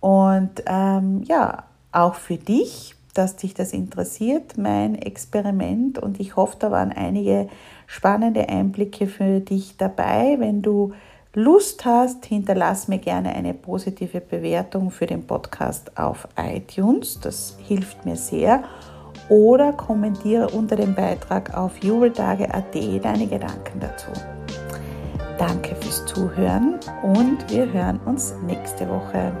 Und 0.00 0.62
ähm, 0.66 1.22
ja, 1.24 1.64
auch 1.92 2.14
für 2.14 2.36
dich 2.36 2.96
dass 3.14 3.36
dich 3.36 3.54
das 3.54 3.72
interessiert, 3.72 4.56
mein 4.56 4.94
Experiment. 4.94 5.98
Und 5.98 6.20
ich 6.20 6.36
hoffe, 6.36 6.56
da 6.58 6.70
waren 6.70 6.92
einige 6.92 7.48
spannende 7.86 8.48
Einblicke 8.48 9.06
für 9.06 9.40
dich 9.40 9.76
dabei. 9.76 10.36
Wenn 10.38 10.62
du 10.62 10.92
Lust 11.34 11.84
hast, 11.84 12.26
hinterlass 12.26 12.88
mir 12.88 12.98
gerne 12.98 13.34
eine 13.34 13.54
positive 13.54 14.20
Bewertung 14.20 14.90
für 14.90 15.06
den 15.06 15.26
Podcast 15.26 15.96
auf 15.96 16.28
iTunes. 16.36 17.20
Das 17.20 17.56
hilft 17.66 18.04
mir 18.04 18.16
sehr. 18.16 18.64
Oder 19.28 19.72
kommentiere 19.72 20.48
unter 20.48 20.76
dem 20.76 20.94
Beitrag 20.94 21.56
auf 21.56 21.82
jubeltage.at 21.82 22.74
deine 23.02 23.26
Gedanken 23.26 23.80
dazu. 23.80 24.10
Danke 25.38 25.74
fürs 25.76 26.04
Zuhören 26.06 26.78
und 27.02 27.50
wir 27.50 27.72
hören 27.72 27.98
uns 28.04 28.34
nächste 28.46 28.88
Woche. 28.88 29.32